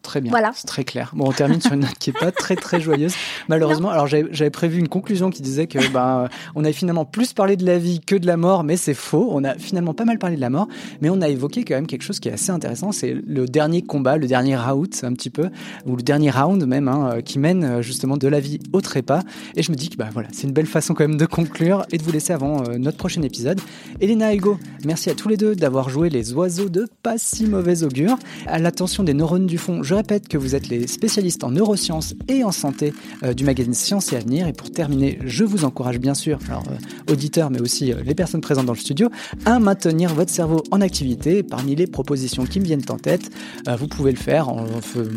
Très 0.07 0.21
bien, 0.21 0.31
Voilà. 0.31 0.51
c'est 0.55 0.65
très 0.67 0.85
clair. 0.85 1.11
Bon, 1.13 1.27
on 1.27 1.33
termine 1.33 1.59
sur 1.59 1.73
une 1.73 1.81
note 1.81 1.97
qui 1.99 2.11
est 2.11 2.17
pas 2.17 2.31
très 2.31 2.55
très 2.55 2.79
joyeuse. 2.79 3.13
Malheureusement, 3.49 3.89
alors 3.89 4.07
j'avais 4.07 4.49
prévu 4.49 4.79
une 4.79 4.87
conclusion 4.87 5.29
qui 5.29 5.41
disait 5.41 5.67
que 5.67 5.79
ben 5.91 6.29
on 6.55 6.63
avait 6.63 6.71
finalement 6.71 7.03
plus 7.03 7.33
parlé 7.33 7.57
de 7.57 7.65
la 7.65 7.77
vie 7.77 7.99
que 7.99 8.15
de 8.15 8.25
la 8.25 8.37
mort, 8.37 8.63
mais 8.63 8.77
c'est 8.77 8.93
faux. 8.93 9.27
On 9.33 9.43
a 9.43 9.55
finalement 9.55 9.93
pas 9.93 10.05
mal 10.05 10.17
parlé 10.17 10.37
de 10.37 10.41
la 10.41 10.49
mort, 10.49 10.69
mais 11.01 11.09
on 11.09 11.21
a 11.21 11.27
évoqué 11.27 11.65
quand 11.65 11.75
même 11.75 11.87
quelque 11.87 12.03
chose 12.03 12.21
qui 12.21 12.29
est 12.29 12.31
assez 12.31 12.51
intéressant, 12.51 12.93
c'est 12.93 13.13
le 13.13 13.47
dernier 13.47 13.81
combat, 13.81 14.15
le 14.15 14.27
dernier 14.27 14.55
round 14.55 14.87
un 15.03 15.11
petit 15.11 15.29
peu, 15.29 15.49
ou 15.85 15.97
le 15.97 16.03
dernier 16.03 16.31
round 16.31 16.65
même, 16.65 16.87
hein, 16.87 17.11
euh, 17.15 17.21
qui 17.21 17.37
mène 17.37 17.65
euh, 17.65 17.81
justement 17.81 18.15
de 18.15 18.29
la 18.29 18.39
vie 18.39 18.59
au 18.71 18.79
trépas. 18.79 19.23
Et 19.57 19.61
je 19.63 19.71
me 19.71 19.75
dis 19.75 19.89
que 19.89 19.97
bah 19.97 20.07
voilà, 20.13 20.29
c'est 20.31 20.47
une 20.47 20.53
belle 20.53 20.67
façon 20.67 20.93
quand 20.93 21.05
même 21.05 21.17
de 21.17 21.25
conclure 21.25 21.85
et 21.91 21.97
de 21.97 22.03
vous 22.03 22.13
laisser 22.13 22.31
avant 22.31 22.63
euh, 22.63 22.77
notre 22.77 22.95
prochain 22.97 23.21
épisode. 23.23 23.59
Elena 23.99 24.33
et 24.33 24.37
Hugo, 24.37 24.57
merci 24.85 25.09
à 25.09 25.15
tous 25.15 25.27
les 25.27 25.35
deux 25.35 25.53
d'avoir 25.53 25.89
joué 25.89 26.09
les 26.09 26.31
oiseaux 26.33 26.69
de 26.69 26.87
pas 27.03 27.17
si 27.17 27.45
mauvais 27.45 27.83
augure. 27.83 28.17
À 28.45 28.57
l'attention 28.59 29.03
des 29.03 29.13
neurones 29.13 29.47
du 29.47 29.57
fond, 29.57 29.83
je 29.83 29.96
répète 29.97 30.27
que 30.27 30.37
vous 30.37 30.53
êtes 30.53 30.69
les 30.69 30.85
spécialistes 30.85 31.43
en 31.43 31.49
neurosciences 31.49 32.13
et 32.27 32.43
en 32.43 32.51
santé 32.51 32.93
euh, 33.23 33.33
du 33.33 33.43
magazine 33.43 33.73
Science 33.73 34.13
et 34.13 34.15
Avenir. 34.15 34.47
Et 34.47 34.53
pour 34.53 34.71
terminer, 34.71 35.17
je 35.25 35.43
vous 35.43 35.65
encourage 35.65 35.97
bien 35.97 36.13
sûr, 36.13 36.37
alors 36.47 36.63
euh, 36.69 37.11
auditeurs, 37.11 37.49
mais 37.49 37.59
aussi 37.59 37.91
euh, 37.91 38.03
les 38.05 38.13
personnes 38.13 38.41
présentes 38.41 38.67
dans 38.67 38.73
le 38.73 38.77
studio, 38.77 39.09
à 39.45 39.57
maintenir 39.57 40.13
votre 40.13 40.31
cerveau 40.31 40.63
en 40.69 40.81
activité. 40.81 41.41
Parmi 41.41 41.75
les 41.75 41.87
propositions 41.87 42.45
qui 42.45 42.59
me 42.59 42.65
viennent 42.65 42.83
en 42.89 42.97
tête, 42.97 43.31
vous 43.79 43.87
pouvez 43.87 44.11
le 44.11 44.17
faire 44.17 44.49
en 44.49 44.65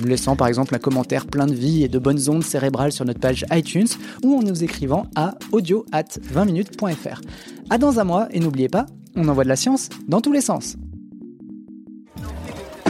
laissant 0.04 0.34
par 0.34 0.48
exemple 0.48 0.74
un 0.74 0.78
commentaire 0.78 1.26
plein 1.26 1.46
de 1.46 1.54
vie 1.54 1.84
et 1.84 1.88
de 1.88 1.98
bonnes 1.98 2.30
ondes 2.30 2.42
cérébrales 2.42 2.92
sur 2.92 3.04
notre 3.04 3.20
page 3.20 3.44
iTunes 3.52 3.88
ou 4.24 4.38
en 4.38 4.42
nous 4.42 4.64
écrivant 4.64 5.06
à 5.14 5.34
audio 5.52 5.84
at 5.92 6.18
20minutes.fr. 6.34 7.20
À 7.68 7.78
dans 7.78 8.00
un 8.00 8.04
mois 8.04 8.28
et 8.30 8.40
n'oubliez 8.40 8.68
pas, 8.68 8.86
on 9.14 9.28
envoie 9.28 9.44
de 9.44 9.48
la 9.48 9.56
science 9.56 9.90
dans 10.08 10.20
tous 10.20 10.32
les 10.32 10.40
sens. 10.40 10.76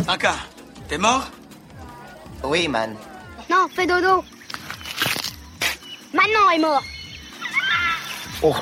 Anka, 0.09 0.35
t'es 0.89 0.99
mort? 0.99 1.31
Oui, 2.45 2.69
man. 2.69 2.95
Non, 3.51 3.67
fais 3.75 3.87
dodo. 3.87 4.25
Maintenant 6.13 6.51
est 6.55 6.59
mort. 6.59 6.83
Oh. 8.43 8.55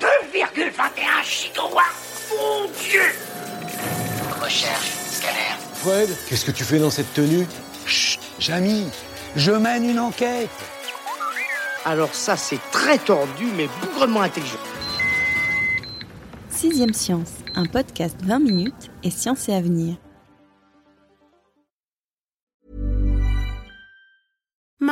2,21 0.00 1.24
gigawatts 1.24 1.84
Mon 2.30 2.66
Dieu 2.88 3.02
Recherche, 4.42 4.90
scanner. 5.10 5.56
Fred, 5.74 6.08
qu'est-ce 6.28 6.44
que 6.44 6.50
tu 6.50 6.64
fais 6.64 6.78
dans 6.78 6.90
cette 6.90 7.12
tenue? 7.12 7.46
Chut, 7.86 8.20
Jamy, 8.38 8.86
je 9.36 9.52
mène 9.52 9.88
une 9.88 9.98
enquête. 9.98 10.48
Alors 11.84 12.14
ça, 12.14 12.36
c'est 12.36 12.60
très 12.72 12.98
tordu, 12.98 13.46
mais 13.56 13.68
bougrement 13.80 14.22
intelligent. 14.22 14.58
Sixième 16.48 16.94
Science, 16.94 17.32
un 17.54 17.66
podcast 17.66 18.16
20 18.24 18.38
minutes 18.40 18.90
et 19.04 19.10
science 19.10 19.48
et 19.48 19.54
avenir. 19.54 19.96